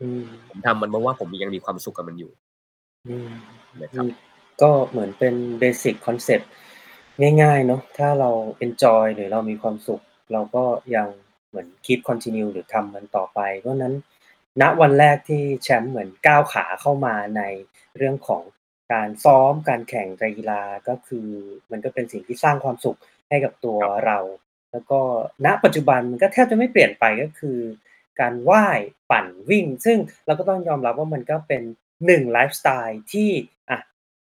[0.00, 2.32] อืมผมทำมันเพราะว่าผมยังมีความสุขกับมันอยู่
[3.08, 3.30] อืม
[3.82, 4.06] นะครับ
[4.62, 6.50] ก็เหมือนเป็นเบสิ c คอนเซ็ปต์
[7.42, 8.30] ง่ายๆเนาะถ้าเรา
[8.64, 10.02] enjoy หรือเรามีความสุข
[10.32, 10.64] เราก็
[10.96, 11.08] ยัง
[11.48, 13.94] เหมือน keep continue หรือทำมันต่อไป เพราะฉะนั้น
[14.60, 17.42] ณวันแรกที่แชมป์เหมือนก้าวขาเข้ามาใน
[17.96, 18.42] เรื่องของ
[18.92, 21.28] การซ้อมการแข่งกีฬาก็คือ
[21.70, 22.98] มันก็เป็นสิ่งที่สร้างความสุข
[23.28, 24.18] ให้กับตัวเรา
[24.72, 25.00] แล้วก็
[25.46, 27.58] ณปัจจุบันมันก็แทบจะไม่เปลี่ยนไปก็คือ
[28.20, 28.80] การว่าย
[29.10, 31.62] ปั่นวิ่ง ซึ่งเราก็ต้องยอมรับว่ามันก็เป็น
[32.06, 33.30] หนึ่งไลฟ์สไตล์ที่
[33.70, 33.78] อะ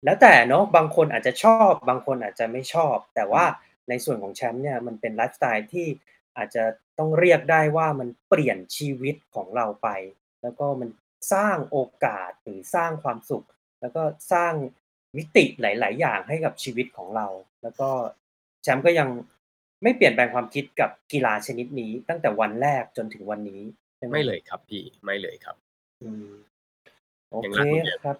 [0.05, 3.45] แล้วแต่เนาะบางคนอาจจะชอบ บางคนอาจจะไม่ชอบ แต่ว่า
[3.89, 5.87] ในส่วนของแชมป์เนี่ยมันเป็นไลฟ์สไตล์ที่
[6.37, 6.65] อาจจะ
[6.99, 9.89] ต้องเรียกได้ว่ามันเปลี่ยนชีวิตของเราไป
[10.43, 10.89] แล้วก็มัน
[11.33, 13.47] สร้างโอกาสหรือสร้างความสุข
[13.81, 14.53] แล้วก็สร้าง
[15.17, 17.27] มิติหลาย ๆ อย่างให้กับชีวิตของเรา
[17.63, 17.89] แล้วก็
[18.63, 19.09] แชมป์ก็ยัง
[19.83, 23.63] ไม่เปลี่ยนแปลงความคิดกับกีฬาชนิดนี้ ตั้งแต่วันแรกจนถึงวันนี้
[23.97, 25.57] ใช่ไหมไม่เลยครับพี่ไม่เลยครับ
[26.03, 26.31] อืม
[27.29, 28.17] โอยังเครักเหมือนเดิมครับ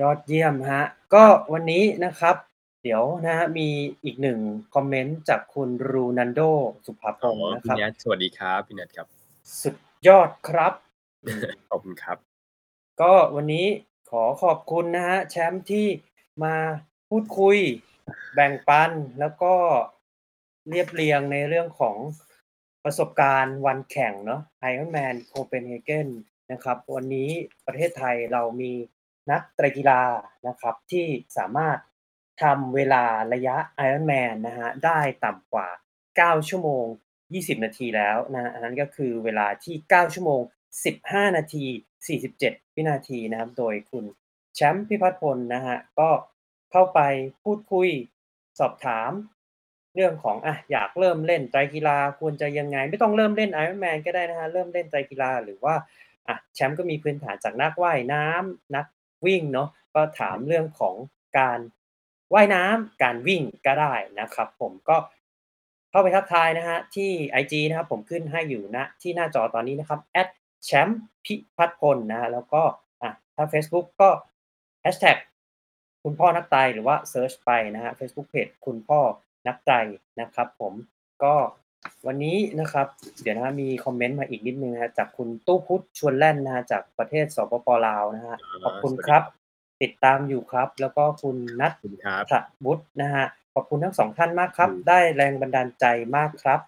[0.00, 0.84] ยอดเยี่ยมฮะ
[1.14, 2.36] ก็วันนี้นะครับ
[2.82, 3.68] เดี๋ยวนะฮะมี
[4.04, 4.38] อีกหนึ่ง
[4.74, 6.40] คอมเมนต์จากคุณรูนันโด
[6.86, 9.06] สุภาพอ๋องศ์นะพี่ครับแนทสวัสดีครับพี่แนทครับ
[9.60, 9.76] สุด
[10.06, 10.72] ยอดครับ
[11.24, 12.16] อืมขอบคุณครับ
[13.00, 13.66] ก็วันนี้
[14.10, 15.86] ขอขอบคุณนะฮะแชมป์ที่
[16.44, 16.54] มา
[17.10, 17.56] พูดคุย
[18.34, 19.54] แบ่งปันแล้วก็
[20.68, 21.96] เรียบเรียงในเรื่องของ
[22.84, 26.08] ประสบการณ์วันแข่งเนาะ Ironman Copenhagen
[26.52, 27.30] นะครับ วันนี้
[27.66, 28.72] ประเทศไทยเรามี
[29.30, 30.02] นักไตรกีฬา
[30.46, 31.06] นะครับที่
[31.38, 31.78] สามารถ
[32.42, 35.68] ทำเวลาระยะ Ironman นะฮะได้ต่ำกว่า
[36.08, 36.86] 9 ชั่วโมง
[37.24, 40.40] 20 นาทีแล้วนะอันนั้นก็คือเวลาที่ 9 ชั่วโมง
[40.90, 41.64] 15 นาที
[42.20, 44.04] 47 วินาทีนะครับ โดยคุณ
[44.54, 46.10] แชมป์พิพัฒน์พลนะฮะก็
[46.70, 47.00] เข้าไป
[47.44, 47.88] พูดคุย
[48.58, 49.10] สอบถาม
[49.94, 55.74] เรื่องของอะอยากเริ่มเล่นไตรกีฬาควรจะยังไง ไม่ต้องเริ่มเล่น Ironman ก็ได้นะฮะเริ่มเล่นไตรกีฬาหรือว่า
[56.28, 58.86] อะแชมป์ก็มีพื้นฐานจากนักว่ายน้ำนัก
[59.26, 60.94] วิ่งเนาะก็ถามเรื่องของ
[61.38, 61.58] การ
[62.34, 64.96] ว่ายน้ำการวิ่งก็ได้นะครับ ผมก็
[65.90, 67.10] เข้าไปทักทายนะฮะที่
[67.40, 70.28] IG นะครับ ผมขึ้นให้อยู่ณที่หน้าจอตอนนี้นะครับ at
[70.64, 72.62] แชมป์พิพัฒน์พลนะฮะแล้วก็
[73.02, 74.10] อะถ้า Facebook ก็
[74.84, 75.18] Hashtag
[76.04, 79.00] คุณพ่อนักไตรหรือว่า search ไปนะฮะ Facebook Page คุณพ่อ
[79.46, 79.72] นักไตร
[80.20, 80.72] นะครับ ผม
[81.22, 81.34] ก็
[82.06, 82.86] วันนี้นะครับ
[83.22, 89.22] เดี๋ยวนะฮะมีคอมเมนต์มาอีกนิดนึงนะฮะจากคุณตู้พุทธชวนแล่นนะฮะจากประเทศสปปลาวนะฮะขอบคุณครับ
[89.82, 95.84] ติดตามอยู่ครับ แล้วก็คุณนัทขอบคุณครับถบุตรนะฮะขอบคุณทั้งสองท่านมากครับอืมได้แรงบันดาลใจ
[96.16, 96.60] มากครับ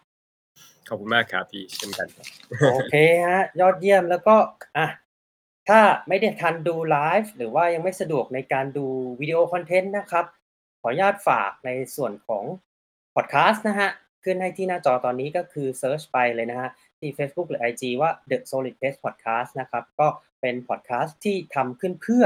[0.89, 2.27] ขอบคุณมากครับพี่เช่นกันครับ
[2.73, 2.95] โอเค
[3.27, 4.37] ฮะ ยอดเยี่ยมแล้วก็
[4.77, 4.89] อะ
[5.69, 8.87] ถ้าไม่ได้ทันดูไลฟ์หรือว่ายังไม่สะดวกในการดู
[9.21, 10.25] วิดีโอ content นะครับ
[10.81, 12.45] ขออนุญาตฝากในส่วนของ
[13.15, 13.91] พอดแคสต์นะฮะ
[14.25, 20.09] ขึ้นให้ที่หน้าจอตอนนี้ก็คือ search ไปเลยนะฮะ ที่ Facebook หรือ IG ว่า The Solid Pace Podcast นะครับ ก็
[20.41, 22.25] เป็นพอดแคสต์ที่ทำขึ้นเพื่อ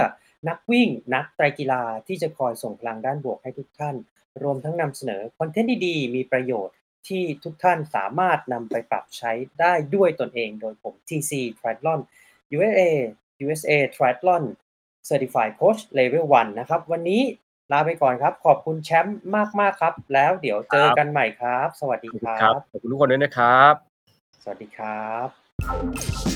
[0.49, 3.97] นักวิ่งนักไตรกีฬาที่จะคอยส่งพลังด้านบวกให้ทุกท่าน
[4.43, 6.77] รวมทั้งนำเสนอคอนเทนต์ดีๆ มีประโยชน์
[7.09, 12.01] ที่ทุกท่านสามารถนำไปปรับใช้ได้ด้วยตนเอง โดยผม TC Triathlon
[12.57, 12.81] USA
[13.45, 14.45] USA Triathlon
[15.09, 17.23] Certified Coach Level 1 นะครับ วันนี้
[17.73, 19.19] ลาไปก่อนครับ ขอบคุณแชมป์
[19.61, 23.75] มาก ๆ ครับ แล้วเดี๋ยวเจอกันใหม่ครับ สวัสดีขอบคคุณรัครับบขอบคุณทุกคนด้วยนะครับ
[24.43, 26.36] สวัสดีครับ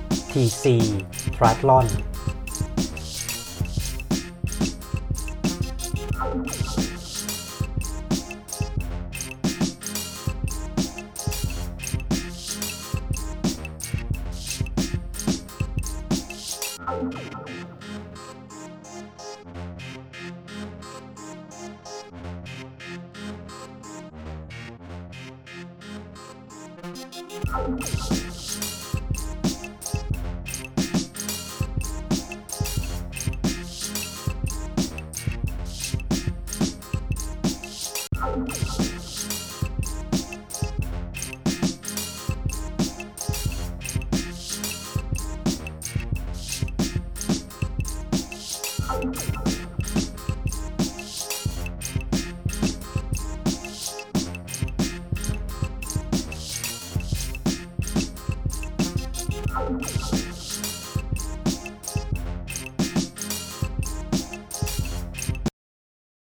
[0.31, 0.79] tc
[1.37, 1.87] triathlon